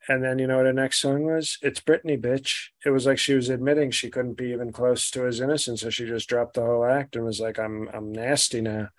[0.07, 1.57] and then you know what her next song was?
[1.61, 2.69] It's Britney, bitch.
[2.84, 5.89] It was like she was admitting she couldn't be even close to his innocence, so
[5.89, 8.89] she just dropped the whole act and was like, "I'm I'm nasty now,"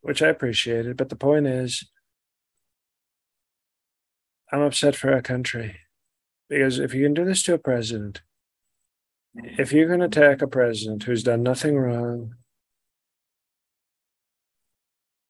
[0.00, 0.96] which I appreciated.
[0.96, 1.84] But the point is,
[4.52, 5.76] I'm upset for our country
[6.52, 8.20] because if you can do this to a president,
[9.34, 12.34] if you can attack a president who's done nothing wrong,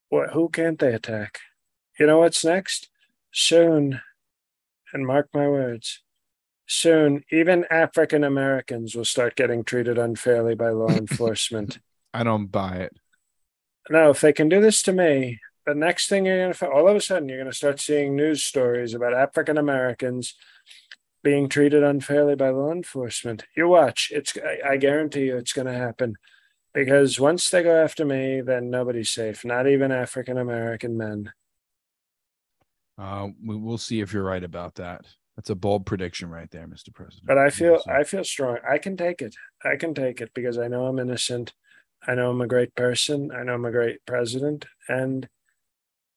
[0.09, 1.39] what who can't they attack?
[1.97, 2.89] You know what's next?
[3.33, 4.01] Soon,
[4.93, 6.03] and mark my words,
[6.67, 11.79] soon even African Americans will start getting treated unfairly by law enforcement.
[12.13, 12.97] I don't buy it.
[13.89, 16.89] No, if they can do this to me, the next thing you're going to all
[16.89, 20.35] of a sudden you're going to start seeing news stories about African Americans
[21.23, 23.45] being treated unfairly by law enforcement.
[23.57, 26.17] You watch, it's I, I guarantee you it's going to happen
[26.75, 31.33] because once they go after me, then nobody's safe, not even African American men.
[32.99, 35.07] Uh, we, we'll see if you're right about that.
[35.37, 36.93] That's a bold prediction right there, Mr.
[36.93, 37.27] President.
[37.27, 37.81] But I feel.
[37.89, 38.59] I feel strong.
[38.69, 39.35] I can take it.
[39.65, 41.55] I can take it because I know I'm innocent.
[42.07, 43.31] I know I'm a great person.
[43.33, 44.67] I know I'm a great president.
[44.89, 45.29] And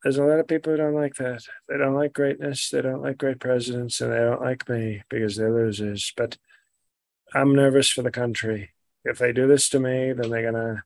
[0.06, 1.42] there's a lot of people who don't like that.
[1.68, 2.70] They don't like greatness.
[2.70, 6.14] They don't like great presidents, and they don't like me because they're losers.
[6.16, 6.38] But
[7.34, 8.70] I'm nervous for the country.
[9.04, 10.84] If they do this to me, then they're gonna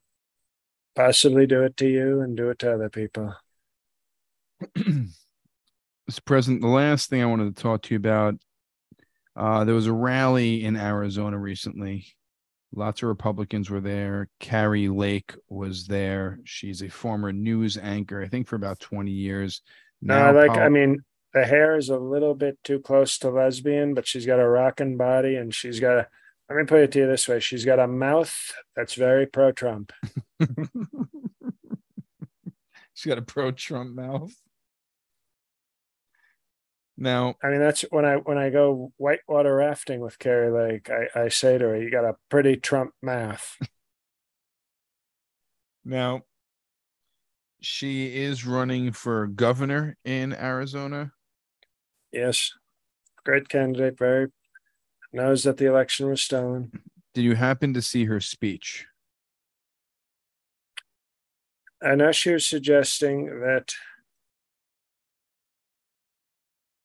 [0.96, 3.36] possibly do it to you and do it to other people.
[4.78, 5.12] Mr.
[6.24, 8.36] President, the last thing I wanted to talk to you about,
[9.36, 12.08] uh, there was a rally in Arizona recently.
[12.74, 14.30] Lots of Republicans were there.
[14.40, 16.40] Kari Lake was there.
[16.44, 19.62] She's a former news anchor, I think, for about 20 years.
[20.02, 20.52] No, I like.
[20.52, 21.04] I mean,
[21.34, 24.98] the hair is a little bit too close to lesbian, but she's got a rocking
[24.98, 26.08] body, and she's got a.
[26.50, 28.36] Let me put it to you this way: she's got a mouth
[28.76, 29.92] that's very pro-Trump.
[32.94, 34.34] she's got a pro Trump mouth.
[37.02, 41.08] Now, I mean, that's when I when I go whitewater rafting with Kari Lake, I,
[41.18, 43.58] I say to her, "You got a pretty Trump mouth."
[45.86, 46.24] now,
[47.62, 51.14] she is running for governor in Arizona.
[52.12, 52.52] yes,
[53.24, 53.98] great candidate.
[53.98, 54.28] Very
[55.14, 56.84] knows that the election was stolen.
[57.14, 58.88] Did you happen to see her speech?
[61.82, 63.72] I know she was suggesting that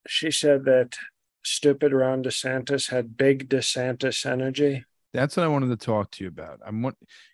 [0.06, 0.96] she said that
[1.44, 4.84] stupid Ron DeSantis had big DeSantis energy.
[5.12, 6.60] That's what I wanted to talk to you about.
[6.66, 6.90] I'm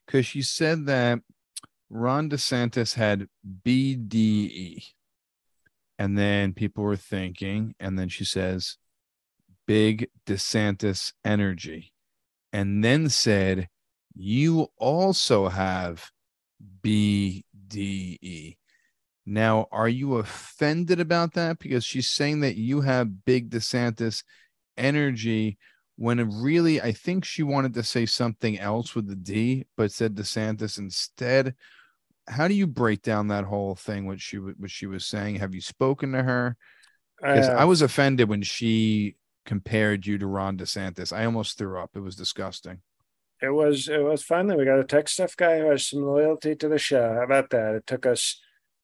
[0.07, 1.21] because she said that
[1.89, 3.27] Ron DeSantis had
[3.65, 4.85] BDE.
[5.99, 8.79] And then people were thinking, and then she says,
[9.67, 11.93] big DeSantis energy.
[12.53, 13.69] And then said,
[14.15, 16.11] you also have
[16.83, 18.57] BDE.
[19.31, 21.61] Now, are you offended about that?
[21.61, 24.25] Because she's saying that you have big DeSantis
[24.77, 25.57] energy
[25.97, 30.17] when really, I think she wanted to say something else with the D, but said
[30.17, 31.55] DeSantis instead.
[32.27, 34.07] How do you break down that whole thing?
[34.07, 35.37] What she what she was saying?
[35.37, 36.57] Have you spoken to her?
[37.21, 39.15] Because Uh, I was offended when she
[39.47, 41.13] compared you to Ron DeSantis.
[41.17, 41.91] I almost threw up.
[41.95, 42.81] It was disgusting.
[43.43, 46.57] it was it was finally we got a tech stuff guy who has some loyalty
[46.57, 47.15] to the show.
[47.15, 47.75] How about that?
[47.77, 48.41] It took us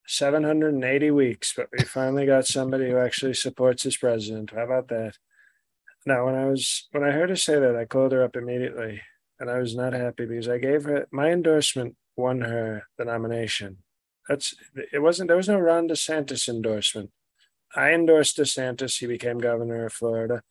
[0.07, 4.53] 780 weeks, but we finally got somebody who actually supports his president.
[4.53, 5.15] How about that?
[6.07, 9.03] Now, when I was when I heard her say that, I called her up immediately,
[9.41, 13.79] and I was not happy because I gave her my endorsement won her the nomination.
[14.29, 14.55] That's
[14.93, 15.01] it.
[15.01, 17.11] Wasn't there was no Ron DeSantis endorsement.
[17.75, 18.99] I endorsed DeSantis.
[18.99, 20.43] He became governor of Florida.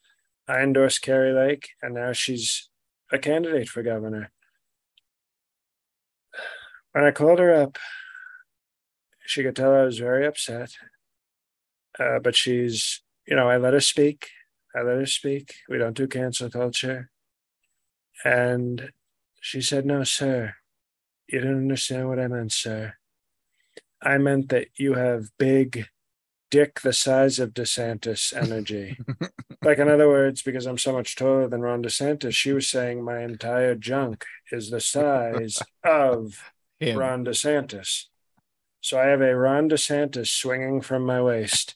[0.48, 2.70] I endorsed Kari Lake, and now she's
[3.12, 4.32] a candidate for governor.
[6.92, 7.78] When I called her up,
[9.26, 10.72] she could tell I was very upset.
[12.00, 14.30] Uh, but she's, you know, I let her speak.
[14.76, 15.56] I let her speak.
[15.70, 17.10] We don't do cancel culture.
[18.24, 18.92] And
[19.42, 20.56] she said, No, sir,
[21.28, 22.96] you didn't understand what I meant, sir.
[24.02, 25.88] I meant that you have big
[26.52, 28.98] dick the size of DeSantis energy.
[29.64, 33.04] like, in other words, because I'm so much taller than Ron DeSantis, she was saying
[33.04, 36.98] my entire junk is the size of Him.
[36.98, 38.06] Ron DeSantis.
[38.86, 41.76] So I have a Ron DeSantis swinging from my waist.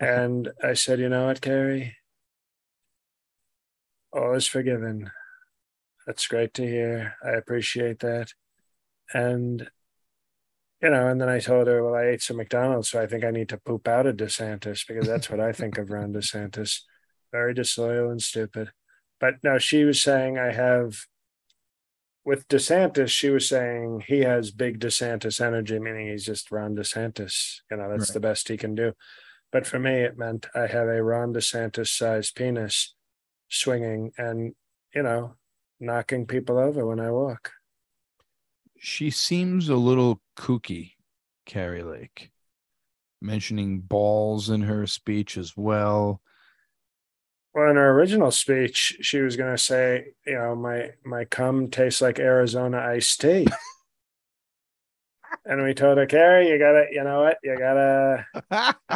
[0.00, 1.98] And I said, you know what, Carrie?
[4.10, 5.10] All is forgiven.
[6.06, 7.16] That's great to hear.
[7.22, 8.32] I appreciate that.
[9.12, 9.70] And,
[10.80, 13.22] you know, and then I told her, well, I ate some McDonald's, so I think
[13.22, 16.80] I need to poop out a DeSantis because that's what I think of Ron DeSantis.
[17.32, 18.72] Very disloyal and stupid.
[19.20, 21.00] But no, she was saying I have
[22.24, 27.60] with DeSantis, she was saying he has big DeSantis energy, meaning he's just Ron DeSantis.
[27.70, 28.14] You know, that's right.
[28.14, 28.92] the best he can do.
[29.52, 32.94] But for me, it meant I have a Ron DeSantis sized penis
[33.48, 34.54] swinging and,
[34.94, 35.34] you know,
[35.80, 37.52] knocking people over when I walk.
[38.78, 40.92] She seems a little kooky,
[41.46, 42.30] Kari Lake,
[43.20, 46.22] mentioning balls in her speech as well
[47.54, 51.68] well, in her original speech, she was going to say, you know, my my cum
[51.68, 53.46] tastes like Arizona iced tea.
[55.44, 58.26] and we told her, Kari, you gotta, you know what, you gotta.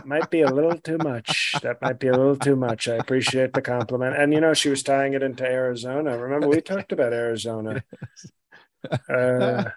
[0.04, 1.54] Might be a little too much.
[1.62, 2.88] That might be a little too much.
[2.88, 4.16] I appreciate the compliment.
[4.16, 6.16] And you know, she was tying it into Arizona.
[6.18, 7.82] Remember, we talked about Arizona.
[9.08, 9.70] Uh,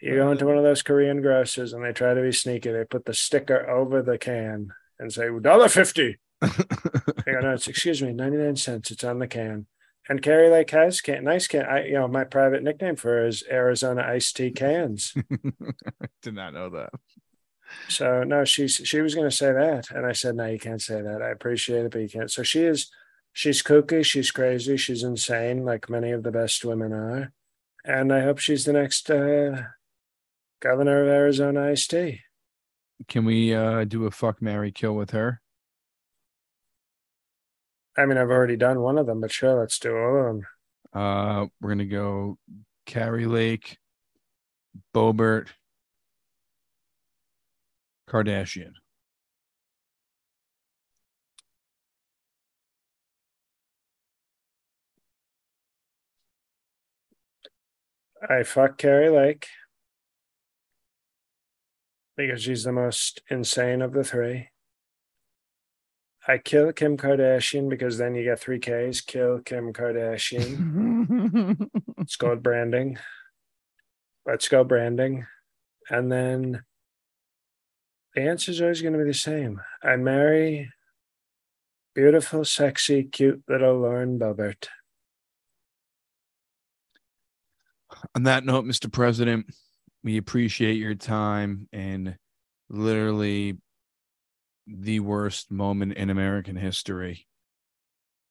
[0.00, 2.72] you go into one of those Korean grocers and they try to be sneaky.
[2.72, 6.18] They put the sticker over the can and say dollar fifty.
[7.26, 8.90] Hang on, it's, excuse me, 99 cents.
[8.90, 9.66] It's on the can.
[10.08, 11.64] And Kari Lake has can nice can.
[11.64, 15.14] I you know my private nickname for her is Arizona iced tea cans.
[16.22, 16.90] Did not know that.
[17.88, 20.82] So no, she's she was going to say that, and I said no, you can't
[20.82, 21.22] say that.
[21.22, 22.30] I appreciate it, but you can't.
[22.30, 22.90] So she is,
[23.32, 27.32] she's kooky, she's crazy, she's insane, like many of the best women are,
[27.84, 29.62] and I hope she's the next uh,
[30.60, 32.20] governor of Arizona iced tea.
[33.08, 35.41] Can we uh, do a fuck Mary kill with her?
[37.96, 40.46] I mean, I've already done one of them, but sure, let's do all of them.
[40.92, 42.38] Uh, we're gonna go
[42.86, 43.78] Kari Lake,
[44.94, 45.48] Boebert,
[48.08, 48.72] Kardashian.
[58.28, 59.46] I fuck Kari Lake
[62.16, 64.51] because she's the most insane of the three.
[66.28, 69.00] I kill Kim Kardashian because then you get three Ks.
[69.00, 71.68] Kill Kim Kardashian.
[71.98, 72.96] it's called branding.
[74.24, 75.26] Let's go branding.
[75.90, 76.62] And then
[78.14, 79.60] the answer is always going to be the same.
[79.82, 80.70] I marry
[81.94, 84.68] beautiful, sexy, cute little Lauren Boebert.
[88.14, 88.90] On that note, Mr.
[88.90, 89.46] President,
[90.04, 92.16] we appreciate your time and
[92.70, 93.58] literally
[94.66, 97.26] the worst moment in American history.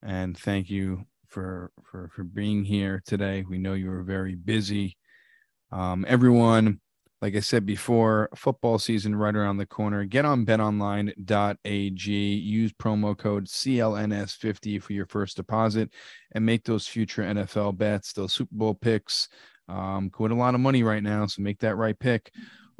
[0.01, 3.45] And thank you for for for being here today.
[3.47, 4.97] We know you were very busy.
[5.71, 6.81] Um, everyone,
[7.21, 10.03] like I said before, football season right around the corner.
[10.03, 15.91] Get on betonline.ag, use promo code CLNS50 for your first deposit
[16.33, 19.29] and make those future NFL bets, those Super Bowl picks.
[19.69, 22.31] Um, quite a lot of money right now, so make that right pick.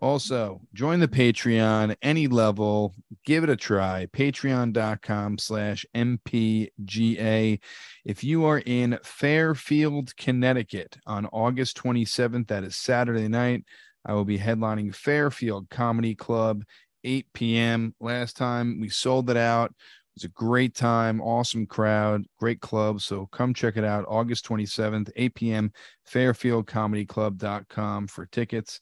[0.02, 4.08] Also, join the Patreon, any level, give it a try.
[4.12, 7.60] Patreon.com slash MPGA.
[8.04, 13.64] If you are in Fairfield, Connecticut on August 27th, that is Saturday night,
[14.04, 16.64] I will be headlining Fairfield Comedy Club,
[17.04, 17.94] 8 p.m.
[18.00, 19.70] Last time we sold it out.
[19.70, 19.76] It
[20.16, 23.02] was a great time, awesome crowd, great club.
[23.02, 25.72] So come check it out August 27th, 8 p.m.
[26.12, 28.82] FairfieldComedyClub.com for tickets.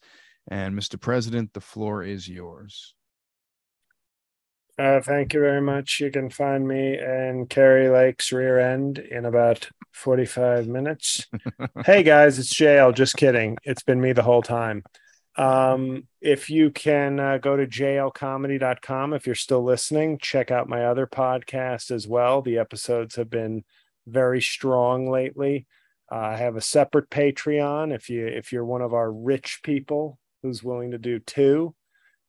[0.50, 1.00] And Mr.
[1.00, 2.94] President, the floor is yours.
[4.80, 6.00] Uh, thank you very much.
[6.00, 11.26] You can find me in Kari Lake's rear end in about 45 minutes.
[11.84, 12.94] hey guys, it's JL.
[12.94, 13.58] Just kidding.
[13.62, 14.82] It's been me the whole time.
[15.36, 20.86] Um, if you can uh, go to jlcomedy.com, if you're still listening, check out my
[20.86, 22.42] other podcast as well.
[22.42, 23.64] The episodes have been
[24.06, 25.66] very strong lately.
[26.10, 27.94] Uh, I have a separate Patreon.
[27.94, 31.74] If you if you're one of our rich people, who's willing to do two.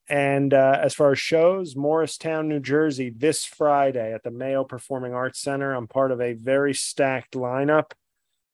[0.09, 5.13] and uh, as far as shows, Morristown, New Jersey, this Friday at the Mayo Performing
[5.13, 5.73] Arts Center.
[5.73, 7.91] I'm part of a very stacked lineup,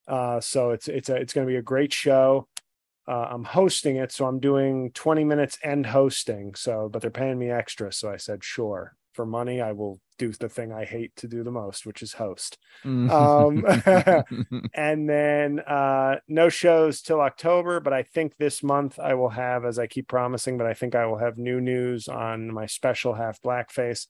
[0.06, 2.46] uh, so it's it's a, it's going to be a great show.
[3.08, 6.54] Uh, I'm hosting it, so I'm doing 20 minutes and hosting.
[6.54, 10.30] So, but they're paying me extra, so I said sure for money, I will do
[10.30, 12.56] the thing I hate to do the most, which is host.
[13.10, 13.64] um,
[14.74, 19.64] and then uh, no shows till October, but I think this month I will have,
[19.64, 23.12] as I keep promising, but I think I will have new news on my special
[23.12, 24.06] half blackface.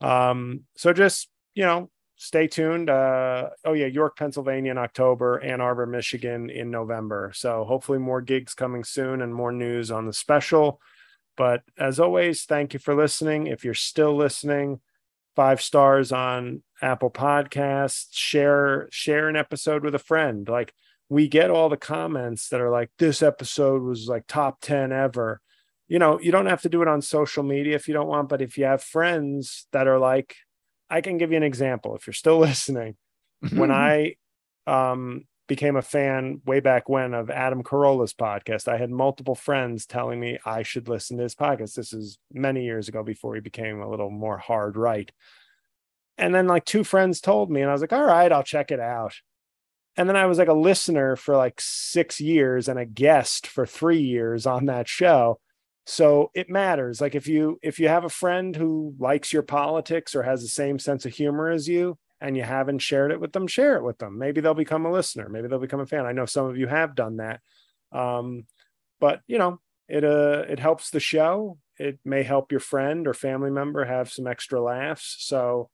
[0.00, 2.88] Um, so just, you know, stay tuned.
[2.88, 7.32] Uh, oh, yeah, York, Pennsylvania in October, Ann Arbor, Michigan in November.
[7.34, 10.80] So hopefully more gigs coming soon and more news on the special.
[11.36, 13.46] But as always, thank you for listening.
[13.46, 14.80] If you're still listening,
[15.34, 20.48] five stars on Apple Podcasts, share share an episode with a friend.
[20.48, 20.72] Like
[21.08, 25.40] we get all the comments that are like this episode was like top 10 ever.
[25.88, 28.28] You know, you don't have to do it on social media if you don't want,
[28.28, 30.36] but if you have friends that are like
[30.88, 32.96] I can give you an example if you're still listening.
[33.52, 34.16] when I
[34.66, 38.66] um became a fan way back when of Adam Carolla's podcast.
[38.66, 41.74] I had multiple friends telling me I should listen to his podcast.
[41.74, 45.10] This is many years ago before he became a little more hard right.
[46.16, 48.70] And then like two friends told me, and I was like, all right, I'll check
[48.70, 49.14] it out.
[49.96, 53.66] And then I was like a listener for like six years and a guest for
[53.66, 55.38] three years on that show.
[55.86, 57.00] So it matters.
[57.00, 60.48] Like if you if you have a friend who likes your politics or has the
[60.48, 63.84] same sense of humor as you, and you haven't shared it with them, share it
[63.84, 64.16] with them.
[64.16, 65.28] Maybe they'll become a listener.
[65.28, 66.06] Maybe they'll become a fan.
[66.06, 67.40] I know some of you have done that.
[67.92, 68.46] Um,
[68.98, 71.58] but you know, it uh it helps the show.
[71.78, 75.16] It may help your friend or family member have some extra laughs.
[75.18, 75.68] So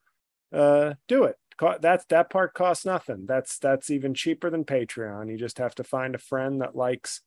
[0.53, 1.37] uh do it.
[1.81, 3.27] That's that part costs nothing.
[3.27, 5.31] That's that's even cheaper than Patreon.
[5.31, 7.21] You just have to find a friend that likes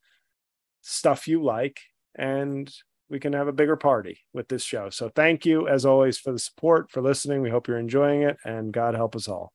[0.81, 1.79] stuff you like
[2.13, 2.69] and
[3.13, 4.89] we can have a bigger party with this show.
[4.89, 7.43] So thank you as always for the support, for listening.
[7.43, 9.53] We hope you're enjoying it and God help us all.